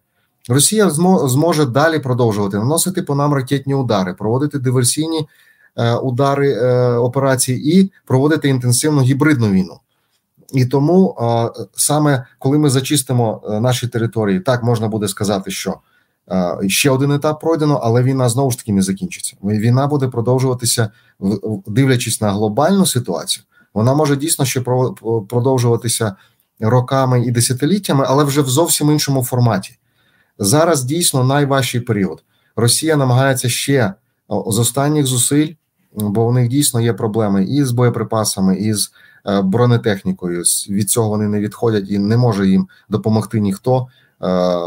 Росія 0.49 0.91
зможе 0.91 1.65
далі 1.67 1.99
продовжувати 1.99 2.57
наносити 2.57 3.03
по 3.03 3.15
нам 3.15 3.35
ракетні 3.35 3.75
удари, 3.75 4.15
проводити 4.15 4.59
диверсійні 4.59 5.29
удари 6.03 6.57
операції 6.97 7.79
і 7.81 7.93
проводити 8.07 8.49
інтенсивну 8.49 9.03
гібридну 9.03 9.51
війну. 9.51 9.81
І 10.53 10.67
тому 10.67 11.17
саме 11.77 12.27
коли 12.39 12.59
ми 12.59 12.71
зачистимо 12.71 13.43
е, 13.49 13.61
наші 13.61 13.89
території, 13.89 14.41
так 14.41 14.63
можна 14.63 14.89
буде 14.89 15.09
сказати, 15.09 15.51
що 15.51 15.75
ще 16.67 16.91
один 16.91 17.13
етап 17.13 17.41
пройдено, 17.41 17.81
але 17.83 18.03
війна 18.03 18.29
знову 18.29 18.51
ж 18.51 18.59
таки 18.59 18.73
не 18.73 18.83
закінчиться. 18.83 19.37
Війна 19.43 19.87
буде 19.87 20.09
продовжуватися, 20.09 20.91
дивлячись 21.67 22.21
на 22.21 22.33
глобальну 22.33 22.87
ситуацію. 22.87 23.45
Вона 23.75 23.95
може 23.95 24.17
дійсно 24.17 24.45
ще 24.45 24.61
продовжуватися 25.29 26.17
роками 26.61 27.25
і 27.25 27.31
десятиліттями, 27.31 28.05
але 28.09 28.25
вже 28.25 28.41
в 28.43 28.49
зовсім 28.49 28.91
іншому 28.91 29.25
форматі. 29.25 29.79
Зараз 30.39 30.85
дійсно 30.85 31.25
найважчий 31.25 31.81
період. 31.81 32.23
Росія 32.57 32.97
намагається 32.97 33.49
ще 33.49 33.95
з 34.29 34.59
останніх 34.59 35.07
зусиль, 35.07 35.55
бо 35.93 36.27
у 36.27 36.33
них 36.33 36.49
дійсно 36.49 36.81
є 36.81 36.93
проблеми 36.93 37.45
і 37.45 37.65
з 37.65 37.71
боєприпасами, 37.71 38.57
і 38.57 38.75
з 38.75 38.93
бронетехнікою. 39.45 40.43
Від 40.69 40.91
цього 40.91 41.09
вони 41.09 41.29
не 41.29 41.41
відходять 41.41 41.91
і 41.91 41.99
не 41.99 42.17
може 42.17 42.49
їм 42.49 42.69
допомогти 42.89 43.41
ніхто, 43.41 43.87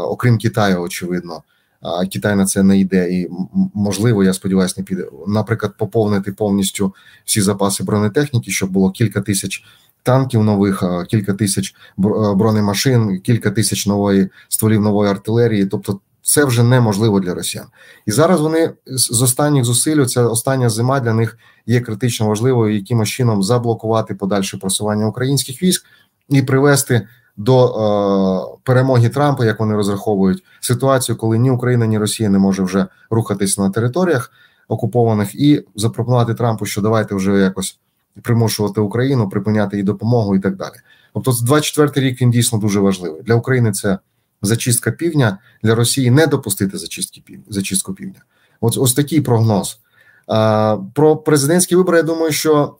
окрім 0.04 0.38
Китаю, 0.38 0.80
очевидно. 0.80 1.42
А 1.82 2.06
Китай 2.06 2.36
на 2.36 2.44
це 2.44 2.62
не 2.62 2.78
йде, 2.78 3.10
і 3.10 3.30
можливо, 3.74 4.24
я 4.24 4.32
сподіваюся, 4.32 4.74
не 4.78 4.84
піде. 4.84 5.06
Наприклад, 5.26 5.72
поповнити 5.78 6.32
повністю 6.32 6.94
всі 7.24 7.40
запаси 7.40 7.84
бронетехніки, 7.84 8.50
щоб 8.50 8.70
було 8.70 8.90
кілька 8.90 9.20
тисяч 9.20 9.64
танків 10.02 10.44
нових, 10.44 10.84
кілька 11.08 11.34
тисяч 11.34 11.74
бронемашин, 12.34 13.20
кілька 13.20 13.50
тисяч 13.50 13.86
нової 13.86 14.28
стволів 14.48 14.80
нової 14.80 15.10
артилерії. 15.10 15.66
Тобто, 15.66 16.00
це 16.30 16.44
вже 16.44 16.62
неможливо 16.62 17.20
для 17.20 17.34
росіян. 17.34 17.66
І 18.06 18.10
зараз 18.10 18.40
вони 18.40 18.72
з 18.86 19.22
останніх 19.22 19.64
зусиль, 19.64 20.04
ця 20.04 20.22
остання 20.22 20.68
зима 20.68 21.00
для 21.00 21.12
них 21.12 21.38
є 21.66 21.80
критично 21.80 22.26
важливою, 22.26 22.74
якимось 22.74 23.08
чином 23.08 23.42
заблокувати 23.42 24.14
подальше 24.14 24.58
просування 24.58 25.06
українських 25.06 25.62
військ 25.62 25.86
і 26.28 26.42
привести 26.42 27.08
до 27.36 27.66
е, 27.66 28.58
перемоги 28.62 29.08
Трампа, 29.08 29.44
як 29.44 29.60
вони 29.60 29.74
розраховують 29.74 30.42
ситуацію, 30.60 31.16
коли 31.16 31.38
ні 31.38 31.50
Україна, 31.50 31.86
ні 31.86 31.98
Росія 31.98 32.28
не 32.28 32.38
може 32.38 32.62
вже 32.62 32.86
рухатись 33.10 33.58
на 33.58 33.70
територіях 33.70 34.32
окупованих, 34.68 35.34
і 35.34 35.64
запропонувати 35.76 36.34
Трампу, 36.34 36.66
що 36.66 36.80
давайте 36.80 37.14
вже 37.14 37.38
якось 37.38 37.78
примушувати 38.22 38.80
Україну, 38.80 39.28
припиняти 39.28 39.76
їй 39.76 39.82
допомогу 39.82 40.36
і 40.36 40.40
так 40.40 40.56
далі. 40.56 40.74
Тобто, 41.14 41.32
24 41.42 42.08
рік 42.08 42.22
він 42.22 42.30
дійсно 42.30 42.58
дуже 42.58 42.80
важливий 42.80 43.22
для 43.22 43.34
України. 43.34 43.72
Це 43.72 43.98
зачистка 44.42 44.90
півдня 44.90 45.38
для 45.62 45.74
Росії 45.74 46.10
не 46.10 46.26
допустити 46.26 46.78
зачистки 46.78 47.22
пів... 47.26 47.40
зачистку 47.48 47.94
півдня. 47.94 48.20
От 48.60 48.78
ось 48.78 48.94
такий 48.94 49.20
прогноз. 49.20 49.80
А, 50.26 50.78
Про 50.94 51.16
президентські 51.16 51.76
вибори. 51.76 51.96
Я 51.96 52.02
думаю, 52.02 52.32
що 52.32 52.76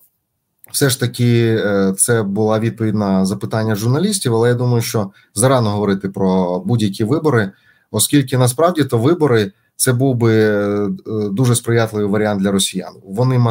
все 0.72 0.90
ж 0.90 1.00
таки 1.00 1.60
е, 1.64 1.94
це 1.96 2.22
була 2.22 2.58
відповідь 2.58 2.94
на 2.94 3.26
запитання 3.26 3.74
журналістів, 3.74 4.34
але 4.34 4.48
я 4.48 4.54
думаю, 4.54 4.82
що 4.82 5.10
зарано 5.34 5.70
говорити 5.70 6.08
про 6.08 6.60
будь-які 6.60 7.04
вибори, 7.04 7.52
оскільки 7.90 8.38
насправді 8.38 8.84
то 8.84 8.98
вибори 8.98 9.52
це 9.76 9.92
був 9.92 10.14
би 10.16 10.32
е, 10.34 10.88
дуже 11.30 11.54
сприятливий 11.54 12.10
варіант 12.10 12.42
для 12.42 12.50
росіян. 12.50 12.92
Вони 13.04 13.44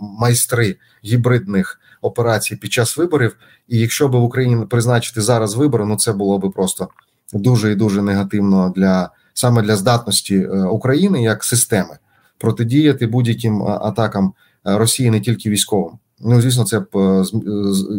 майстри 0.00 0.76
гібридних 1.04 1.80
операцій 2.00 2.56
під 2.56 2.72
час 2.72 2.96
виборів. 2.96 3.36
І 3.68 3.78
якщо 3.78 4.08
б 4.08 4.12
в 4.12 4.22
Україні 4.22 4.66
призначити 4.66 5.20
зараз 5.20 5.54
вибори, 5.54 5.84
ну 5.84 5.96
це 5.96 6.12
було 6.12 6.38
би 6.38 6.50
просто 6.50 6.88
дуже 7.32 7.72
і 7.72 7.74
дуже 7.74 8.02
негативно 8.02 8.72
для 8.76 9.10
саме 9.34 9.62
для 9.62 9.76
здатності 9.76 10.36
е, 10.36 10.62
України 10.62 11.22
як 11.22 11.44
системи 11.44 11.98
протидіяти 12.38 13.06
будь-яким 13.06 13.62
атакам 13.62 14.32
Росії 14.64 15.10
не 15.10 15.20
тільки 15.20 15.50
військовим. 15.50 15.98
Ну 16.20 16.40
звісно, 16.40 16.64
це 16.64 16.80
б 16.80 16.86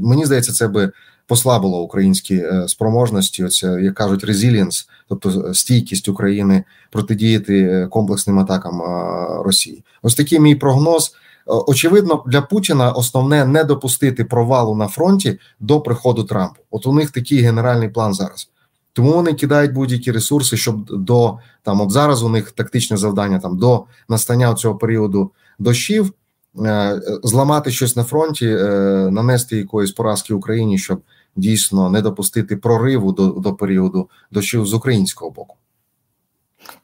мені 0.02 0.26
здається, 0.26 0.54
це 0.54 0.68
би 0.68 0.92
послабило 1.28 1.82
українські 1.82 2.36
е, 2.36 2.68
спроможності. 2.68 3.44
Оце 3.44 3.82
як 3.82 3.94
кажуть, 3.94 4.24
резілієнс, 4.24 4.90
тобто 5.10 5.54
стійкість 5.54 6.10
України 6.10 6.64
протидіяти 6.92 7.62
е, 7.62 7.88
комплексним 7.88 8.40
атакам 8.40 8.82
Росії. 9.44 9.84
Ось 10.02 10.16
такий 10.16 10.40
мій 10.40 10.56
прогноз. 10.56 11.16
Очевидно, 11.46 12.24
для 12.28 12.42
Путіна 12.42 12.92
основне 12.92 13.46
не 13.46 13.64
допустити 13.64 14.26
провалу 14.26 14.76
на 14.76 14.88
фронті 14.88 15.40
до 15.60 15.82
приходу 15.82 16.24
Трампа. 16.24 16.60
От 16.72 16.88
у 16.88 16.94
них 16.94 17.12
такий 17.12 17.42
генеральний 17.42 17.90
план 17.90 18.14
зараз. 18.14 18.50
Тому 18.96 19.14
вони 19.14 19.34
кидають 19.34 19.74
будь-які 19.74 20.12
ресурси, 20.12 20.58
щоб 20.58 20.86
до 20.90 21.38
там, 21.64 21.82
от 21.82 21.92
зараз 21.92 22.24
у 22.24 22.30
них 22.30 22.52
тактичне 22.52 22.98
завдання 22.98 23.40
там 23.40 23.58
до 23.58 23.86
настання 24.10 24.54
цього 24.54 24.76
періоду 24.76 25.32
дощів. 25.60 26.14
Е, 26.66 27.02
зламати 27.24 27.72
щось 27.72 27.96
на 27.96 28.04
фронті, 28.04 28.48
е, 28.48 28.68
нанести 29.12 29.58
якоїсь 29.58 29.92
поразки 29.92 30.34
Україні, 30.34 30.78
щоб 30.78 31.02
дійсно 31.36 31.90
не 31.90 32.02
допустити 32.02 32.58
прориву 32.58 33.12
до 33.12 33.28
до 33.28 33.54
періоду 33.54 34.10
дощів 34.32 34.66
з 34.66 34.74
українського 34.74 35.32
боку. 35.32 35.56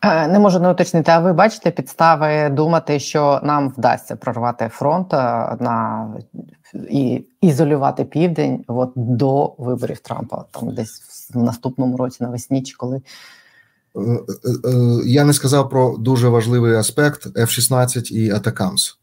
Е, 0.01 0.27
не 0.27 0.39
можу 0.39 0.59
не 0.59 0.71
уточнити, 0.71 1.11
а 1.11 1.19
ви 1.19 1.33
бачите 1.33 1.71
підстави 1.71 2.49
думати, 2.49 2.99
що 2.99 3.39
нам 3.43 3.69
вдасться 3.69 4.15
прорвати 4.15 4.69
фронт 4.73 5.11
на 5.59 6.07
і 6.89 7.23
ізолювати 7.41 8.03
південь 8.03 8.63
от 8.67 8.91
до 8.95 9.55
виборів 9.57 9.99
Трампа, 9.99 10.45
там 10.51 10.75
десь 10.75 11.01
в 11.33 11.37
наступному 11.37 11.97
році 11.97 12.17
навесні, 12.19 12.63
чи 12.63 12.75
коли. 12.77 13.01
Я 15.05 15.23
не 15.23 15.33
сказав 15.33 15.69
про 15.69 15.97
дуже 15.97 16.29
важливий 16.29 16.75
аспект 16.75 17.37
F-16 17.37 18.11
і 18.11 18.31
Атакамс. 18.31 18.97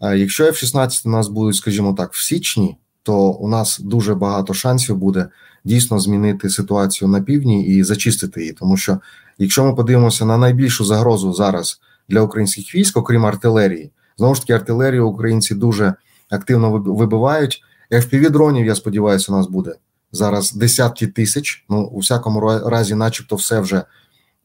Якщо 0.00 0.44
F-16 0.44 1.02
у 1.04 1.10
нас 1.10 1.28
будуть, 1.28 1.56
скажімо 1.56 1.92
так, 1.92 2.12
в 2.12 2.22
січні, 2.22 2.76
то 3.02 3.30
у 3.30 3.48
нас 3.48 3.78
дуже 3.78 4.14
багато 4.14 4.54
шансів 4.54 4.96
буде 4.96 5.28
дійсно 5.64 5.98
змінити 5.98 6.50
ситуацію 6.50 7.08
на 7.08 7.20
півдні 7.20 7.66
і 7.66 7.84
зачистити 7.84 8.40
її. 8.40 8.52
Тому 8.52 8.76
що 8.76 8.98
якщо 9.38 9.64
ми 9.64 9.74
подивимося 9.74 10.24
на 10.24 10.38
найбільшу 10.38 10.84
загрозу 10.84 11.32
зараз 11.32 11.80
для 12.08 12.20
українських 12.20 12.74
військ, 12.74 12.96
окрім 12.96 13.26
артилерії, 13.26 13.90
знову 14.18 14.34
ж 14.34 14.40
таки, 14.40 14.52
артилерію 14.52 15.08
українці 15.08 15.54
дуже 15.54 15.94
активно 16.30 16.70
вибивають. 16.70 17.62
fpv 17.90 18.30
дронів, 18.30 18.66
я 18.66 18.74
сподіваюся, 18.74 19.32
у 19.32 19.36
нас 19.36 19.46
буде 19.46 19.74
зараз 20.12 20.52
десятки 20.52 21.06
тисяч. 21.06 21.64
Ну 21.70 21.82
у 21.82 21.98
всякому 21.98 22.40
разі, 22.40 22.94
начебто, 22.94 23.36
все 23.36 23.60
вже 23.60 23.84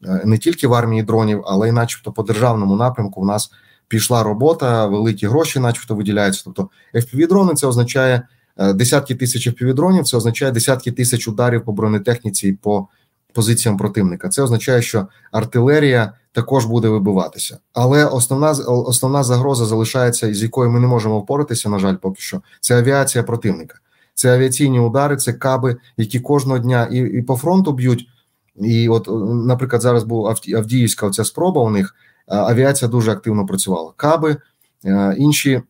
е, 0.04 0.22
не 0.24 0.38
тільки 0.38 0.66
в 0.66 0.74
армії 0.74 1.02
дронів, 1.02 1.42
але 1.46 1.68
й, 1.68 1.72
начебто, 1.72 2.12
по 2.12 2.22
державному 2.22 2.76
напрямку, 2.76 3.20
в 3.20 3.24
нас 3.26 3.50
пішла 3.88 4.22
робота, 4.22 4.86
великі 4.86 5.26
гроші, 5.26 5.60
начебто, 5.60 5.94
виділяються. 5.94 6.42
Тобто, 6.44 6.70
fpv 6.94 7.28
дрони 7.28 7.54
це 7.54 7.66
означає 7.66 8.28
е, 8.56 8.72
десятки 8.72 9.14
тисяч 9.14 9.48
fpv 9.48 9.74
дронів 9.74 10.04
це 10.04 10.16
означає 10.16 10.52
десятки 10.52 10.92
тисяч 10.92 11.28
ударів 11.28 11.64
по 11.64 11.72
бронетехніці 11.72 12.48
і 12.48 12.52
по 12.52 12.88
позиціям 13.32 13.76
противника. 13.76 14.28
Це 14.28 14.42
означає, 14.42 14.82
що 14.82 15.06
артилерія 15.32 16.12
також 16.32 16.64
буде 16.64 16.88
вибиватися. 16.88 17.58
Але 17.72 18.04
основна 18.04 18.50
основна 18.66 19.22
загроза 19.22 19.64
залишається, 19.64 20.34
з 20.34 20.42
якою 20.42 20.70
ми 20.70 20.80
не 20.80 20.86
можемо 20.86 21.20
впоратися, 21.20 21.68
на 21.68 21.78
жаль, 21.78 21.94
поки 21.94 22.20
що. 22.20 22.42
Це 22.60 22.78
авіація 22.78 23.24
противника. 23.24 23.78
Це 24.14 24.34
авіаційні 24.34 24.80
удари, 24.80 25.16
це 25.16 25.32
каби, 25.32 25.76
які 25.96 26.20
кожного 26.20 26.58
дня 26.58 26.88
і 26.92 26.98
і 26.98 27.22
по 27.22 27.36
фронту 27.36 27.72
б'ють. 27.72 28.08
І, 28.56 28.88
от, 28.88 29.08
наприклад, 29.46 29.82
зараз 29.82 30.04
був 30.04 30.26
Авдіївська 30.26 31.06
оця 31.06 31.24
спроба 31.24 31.62
у 31.62 31.70
них 31.70 31.94
авіація 32.26 32.88
дуже 32.88 33.12
активно 33.12 33.46
працювала. 33.46 33.92
Каби, 33.96 34.36
інші 35.16 35.62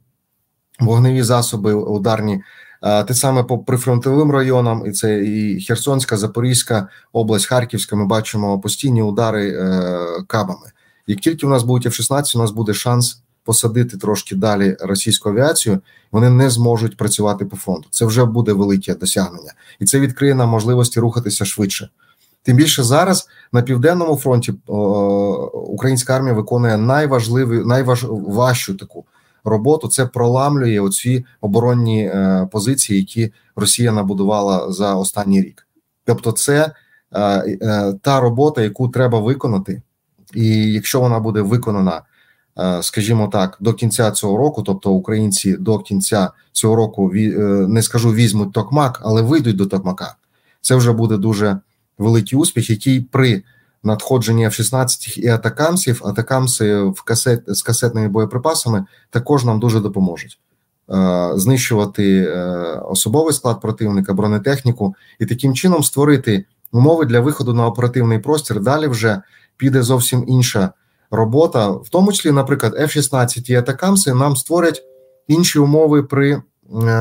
вогневі 0.81 1.23
засоби 1.23 1.75
ударні. 1.75 2.43
Те 2.83 3.15
саме 3.15 3.43
по 3.43 3.59
прифронтовим 3.59 4.31
районам, 4.31 4.87
і 4.87 4.93
це 4.93 5.25
і 5.25 5.61
Херсонська, 5.61 6.17
Запорізька 6.17 6.89
область, 7.13 7.47
Харківська. 7.47 7.97
Ми 7.97 8.07
бачимо 8.07 8.61
постійні 8.61 9.03
удари 9.03 9.49
е, 9.49 9.99
кабами. 10.27 10.67
Як 11.07 11.21
тільки 11.21 11.47
у 11.47 11.51
нас 11.51 11.63
будуть 11.63 11.93
F-16, 11.93 12.37
у 12.37 12.39
нас 12.39 12.51
буде 12.51 12.75
шанс 12.75 13.23
посадити 13.45 13.97
трошки 13.97 14.35
далі 14.37 14.77
російську 14.81 15.29
авіацію, 15.29 15.81
вони 16.13 16.31
не 16.31 16.51
зможуть 16.51 16.97
працювати 16.97 17.45
по 17.45 17.57
фронту. 17.57 17.89
Це 17.91 18.05
вже 18.05 18.25
буде 18.25 18.53
велике 18.53 18.95
досягнення, 18.95 19.53
і 19.81 19.85
це 19.85 20.01
відкриє 20.01 20.35
нам 20.35 20.49
можливості 20.49 21.01
рухатися 21.01 21.45
швидше. 21.45 21.89
Тим 22.43 22.57
більше 22.57 22.83
зараз 22.83 23.29
на 23.53 23.63
південному 23.63 24.17
фронті 24.17 24.55
українська 25.53 26.17
армія 26.17 26.35
виконує 26.35 26.77
найважливу, 26.77 27.55
найважчу 27.55 28.75
таку 28.75 29.05
роботу. 29.45 29.89
Це 29.89 30.07
проламлює 30.07 30.81
оці 30.81 31.25
оборонні 31.41 32.05
е, 32.05 32.49
позиції, 32.53 32.99
які 32.99 33.33
Росія 33.57 33.93
набудувала 33.93 34.73
за 34.73 34.95
останній 34.95 35.43
рік. 35.43 35.67
Тобто, 36.05 36.33
це 36.33 36.73
е, 37.13 37.21
е, 37.23 37.95
та 38.03 38.21
робота, 38.21 38.63
яку 38.63 38.89
треба 38.89 39.19
виконати, 39.19 39.83
і 40.35 40.73
якщо 40.73 41.01
вона 41.01 41.21
буде 41.21 41.41
виконана, 41.41 42.03
скажімо 42.83 43.29
так, 43.29 43.57
до 43.61 43.75
кінця 43.75 44.11
цього 44.11 44.37
року, 44.37 44.63
тобто 44.63 44.93
українці 44.93 45.57
до 45.57 45.79
кінця 45.79 46.31
цього 46.53 46.77
року 46.77 47.13
не 47.69 47.83
скажу 47.83 48.13
візьмуть 48.13 48.53
токмак, 48.53 49.01
але 49.05 49.23
вийдуть 49.23 49.57
до 49.57 49.67
токмака. 49.67 50.15
Це 50.61 50.75
вже 50.75 50.93
буде 50.93 51.17
дуже 51.17 51.59
великий 51.99 52.39
успіх, 52.39 52.71
який 52.71 53.01
при 53.01 53.43
надходженні 53.83 54.47
F-16 54.47 55.19
і 55.19 55.29
атакамсів, 55.29 56.03
атакамси 56.05 56.83
в 56.83 57.03
касет 57.03 57.43
з 57.47 57.63
касетними 57.63 58.09
боєприпасами 58.09 58.85
також 59.11 59.45
нам 59.45 59.61
дуже 59.61 59.81
допоможуть. 59.81 60.39
Е, 60.91 61.33
знищувати 61.35 62.19
е, 62.19 62.41
особовий 62.89 63.35
склад 63.35 63.61
противника, 63.61 64.15
бронетехніку 64.15 64.95
і 65.19 65.27
таким 65.27 65.55
чином 65.55 65.83
створити 65.83 66.45
умови 66.73 67.05
для 67.05 67.21
виходу 67.21 67.55
на 67.55 67.67
оперативний 67.67 68.19
простір. 68.19 68.61
Далі 68.61 68.87
вже 68.87 69.23
піде 69.57 69.83
зовсім 69.83 70.25
інша 70.29 70.71
робота, 71.11 71.71
в 71.71 71.89
тому 71.89 72.13
числі, 72.13 72.33
наприклад, 72.33 72.75
F-16 72.75 73.51
і 73.51 73.55
атакамси 73.55 74.15
нам 74.15 74.37
створять 74.37 74.83
інші 75.29 75.59
умови 75.59 76.03
при 76.03 76.33
е, 76.33 76.43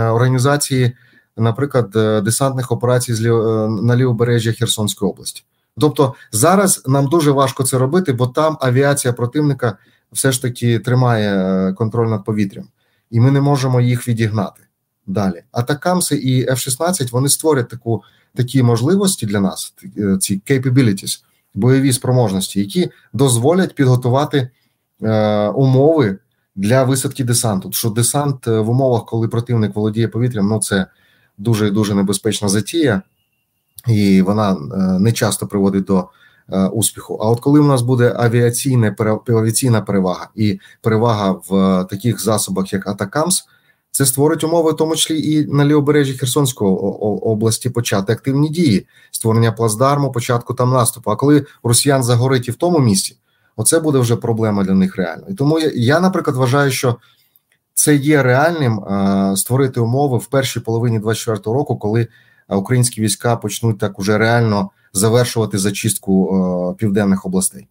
організації 0.10 0.94
наприклад, 1.38 1.96
е, 1.96 2.22
десантних 2.22 2.72
операцій 2.72 3.14
е, 3.14 3.32
на 3.68 3.96
лівобережжя 3.96 4.52
Херсонської 4.52 5.12
області. 5.12 5.44
Тобто 5.78 6.14
зараз 6.32 6.84
нам 6.88 7.08
дуже 7.08 7.32
важко 7.32 7.64
це 7.64 7.78
робити, 7.78 8.14
бо 8.14 8.28
там 8.28 8.58
авіація 8.62 9.14
противника 9.14 9.78
все 10.12 10.32
ж 10.32 10.42
таки 10.42 10.80
тримає 10.80 11.36
е, 11.36 11.74
контроль 11.74 12.08
над 12.08 12.24
повітрям, 12.24 12.68
і 13.12 13.20
ми 13.20 13.32
не 13.32 13.42
можемо 13.42 13.82
їх 13.82 14.08
відігнати 14.08 14.62
далі. 15.08 15.44
Атакамси 15.52 16.16
і 16.16 16.50
F-16 16.50 17.12
вони 17.12 17.30
створять 17.30 17.70
таку 17.70 18.04
такі 18.36 18.64
можливості 18.64 19.26
для 19.26 19.40
нас, 19.40 19.74
е, 19.98 20.18
ці 20.18 20.42
capabilities, 20.50 21.24
бойові 21.54 21.94
спроможності, 21.94 22.60
які 22.60 22.90
дозволять 23.14 23.76
підготувати 23.76 24.50
е, 25.02 25.48
умови 25.48 26.18
для 26.56 26.84
висадки 26.84 27.24
десанту. 27.24 27.72
Що 27.72 27.90
десант 27.90 28.48
в 28.48 28.70
умовах, 28.70 29.06
коли 29.06 29.28
противник 29.28 29.76
володіє 29.76 30.08
повітрям, 30.08 30.48
ну 30.48 30.60
це 30.60 30.86
дуже 31.38 31.72
дуже 31.72 31.96
небезпечна 31.96 32.50
затія, 32.50 33.02
і 33.88 34.22
вона 34.22 34.58
не 35.00 35.12
часто 35.12 35.48
приводить 35.48 35.84
до. 35.84 36.10
Успіху, 36.72 37.20
а 37.22 37.30
от 37.30 37.40
коли 37.40 37.60
у 37.60 37.64
нас 37.64 37.82
буде 37.82 38.14
авіаційна 38.18 38.96
авіаційна 39.28 39.82
перевага 39.82 40.30
і 40.36 40.60
перевага 40.82 41.32
в 41.32 41.86
таких 41.90 42.22
засобах, 42.22 42.74
як 42.74 42.88
Атакамс, 42.88 43.44
це 43.92 44.06
створить 44.06 44.44
умови, 44.44 44.72
в 44.72 44.76
тому 44.76 44.96
числі 44.96 45.34
і 45.34 45.46
на 45.46 45.66
лівобережжі 45.66 46.14
Херсонської 46.14 46.72
області 47.22 47.70
почати 47.70 48.14
активні 48.14 48.50
дії, 48.50 48.88
створення 49.12 49.52
плацдарму, 49.52 50.12
початку 50.12 50.54
там 50.54 50.72
наступу. 50.72 51.12
А 51.12 51.16
коли 51.16 51.46
росіян 51.64 52.04
загорить 52.04 52.48
і 52.48 52.52
в 52.52 52.56
тому 52.56 52.80
місці, 52.80 53.18
оце 53.56 53.80
буде 53.80 54.00
вже 54.00 54.16
проблема 54.16 54.64
для 54.64 54.74
них 54.74 54.96
реально. 54.96 55.24
І 55.30 55.34
тому 55.34 55.60
я, 55.76 56.00
наприклад, 56.00 56.36
вважаю, 56.38 56.72
що 56.72 56.96
це 57.74 57.96
є 57.96 58.24
реальним 58.24 58.80
е, 58.80 59.34
створити 59.38 59.80
умови 59.80 60.18
в 60.18 60.26
першій 60.26 60.60
половині 60.60 61.00
24-го 61.00 61.54
року, 61.54 61.78
коли 61.78 62.08
українські 62.56 63.02
війська 63.02 63.36
почнуть 63.36 63.80
так 63.80 64.00
уже 64.00 64.18
реально 64.18 64.70
завершувати 64.94 65.58
зачистку 65.58 66.36
е, 66.72 66.80
південних 66.80 67.26
областей. 67.26 67.68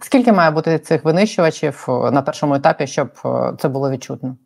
Скільки 0.00 0.32
має 0.32 0.50
бути 0.50 0.78
цих 0.78 1.04
винищувачів 1.04 1.84
на 1.88 2.22
першому 2.22 2.54
етапі, 2.54 2.86
щоб 2.86 3.08
це 3.58 3.68
було 3.68 3.90
відчутно? 3.90 4.36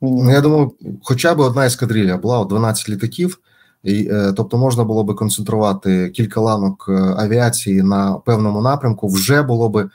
Ну, 0.00 0.30
я 0.30 0.40
думаю, 0.40 0.72
хоча 1.02 1.34
б 1.34 1.40
одна 1.40 1.66
ескадрилья 1.66 2.16
була 2.16 2.44
12 2.44 2.88
літаків, 2.88 3.40
і, 3.82 4.08
е, 4.12 4.32
тобто 4.36 4.58
можна 4.58 4.84
було 4.84 5.04
би 5.04 5.14
концентрувати 5.14 6.10
кілька 6.10 6.40
ланок 6.40 6.86
е, 6.88 6.92
авіації 7.18 7.82
на 7.82 8.12
певному 8.12 8.62
напрямку. 8.62 9.08
Вже 9.08 9.42
було 9.42 9.68
би 9.68 9.82
е, 9.82 9.88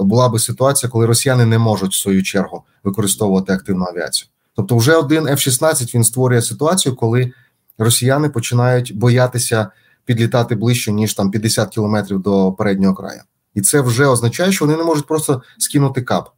була 0.00 0.28
би 0.28 0.38
ситуація, 0.38 0.90
коли 0.90 1.06
росіяни 1.06 1.46
не 1.46 1.58
можуть 1.58 1.92
в 1.92 2.00
свою 2.00 2.22
чергу 2.22 2.62
використовувати 2.84 3.52
активну 3.52 3.84
авіацію. 3.84 4.28
Тобто, 4.56 4.76
вже 4.76 4.96
один 4.96 5.26
F-16 5.26 5.94
він 5.94 6.04
створює 6.04 6.42
ситуацію, 6.42 6.96
коли 6.96 7.32
росіяни 7.78 8.28
починають 8.28 8.96
боятися 8.96 9.70
підлітати 10.04 10.54
ближче 10.54 10.92
ніж 10.92 11.14
там 11.14 11.30
50 11.30 11.68
кілометрів 11.68 12.20
до 12.20 12.52
переднього 12.52 12.94
краю, 12.94 13.20
і 13.54 13.60
це 13.60 13.80
вже 13.80 14.06
означає, 14.06 14.52
що 14.52 14.64
вони 14.64 14.78
не 14.78 14.84
можуть 14.84 15.06
просто 15.06 15.42
скинути 15.58 16.02
кап. 16.02 16.28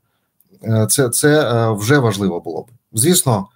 Це, 0.89 1.09
Це 1.09 1.71
вже 1.71 1.99
важливо 1.99 2.41
було 2.41 2.63
б. 2.63 2.67
Звісно, 2.93 3.47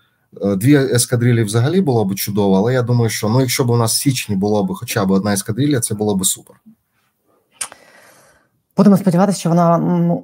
е, 0.42 0.56
дві 0.56 0.74
ескадрилі 0.74 1.42
взагалі 1.42 1.80
було 1.80 2.04
б 2.04 2.14
чудово, 2.14 2.56
але 2.56 2.72
я 2.72 2.82
думаю, 2.82 3.10
що 3.10 3.28
ну, 3.28 3.40
якщо 3.40 3.64
б 3.64 3.70
у 3.70 3.76
нас 3.76 3.92
в 3.92 4.02
січні 4.02 4.36
було 4.36 4.64
б 4.64 4.74
хоча 4.74 5.04
б 5.04 5.10
одна 5.10 5.32
ескадрилля, 5.32 5.80
це 5.80 5.94
було 5.94 6.16
б 6.16 6.26
супер. 6.26 6.56
Будемо 8.76 8.96
сподіватися, 8.96 9.38
що 9.38 9.48
вона 9.48 9.78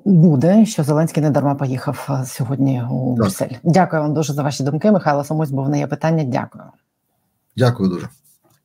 буде. 0.05 0.67
Що 0.67 0.83
Зеленський 0.83 1.23
не 1.23 1.31
дарма 1.31 1.55
поїхав 1.55 2.09
е, 2.11 2.27
сьогодні 2.27 2.83
у 2.91 3.15
Брюссель. 3.17 3.55
Дякую 3.65 4.03
вам 4.03 4.15
дуже 4.15 4.33
за 4.33 4.43
ваші 4.43 4.63
думки. 4.63 4.91
Михайло 4.91 5.25
Самусь, 5.25 5.51
бо 5.51 5.63
в 5.63 5.69
неї 5.69 5.81
є 5.81 5.87
питання. 5.87 6.25
Дякую. 6.25 6.65
Дякую 7.57 7.89
дуже. 7.89 8.09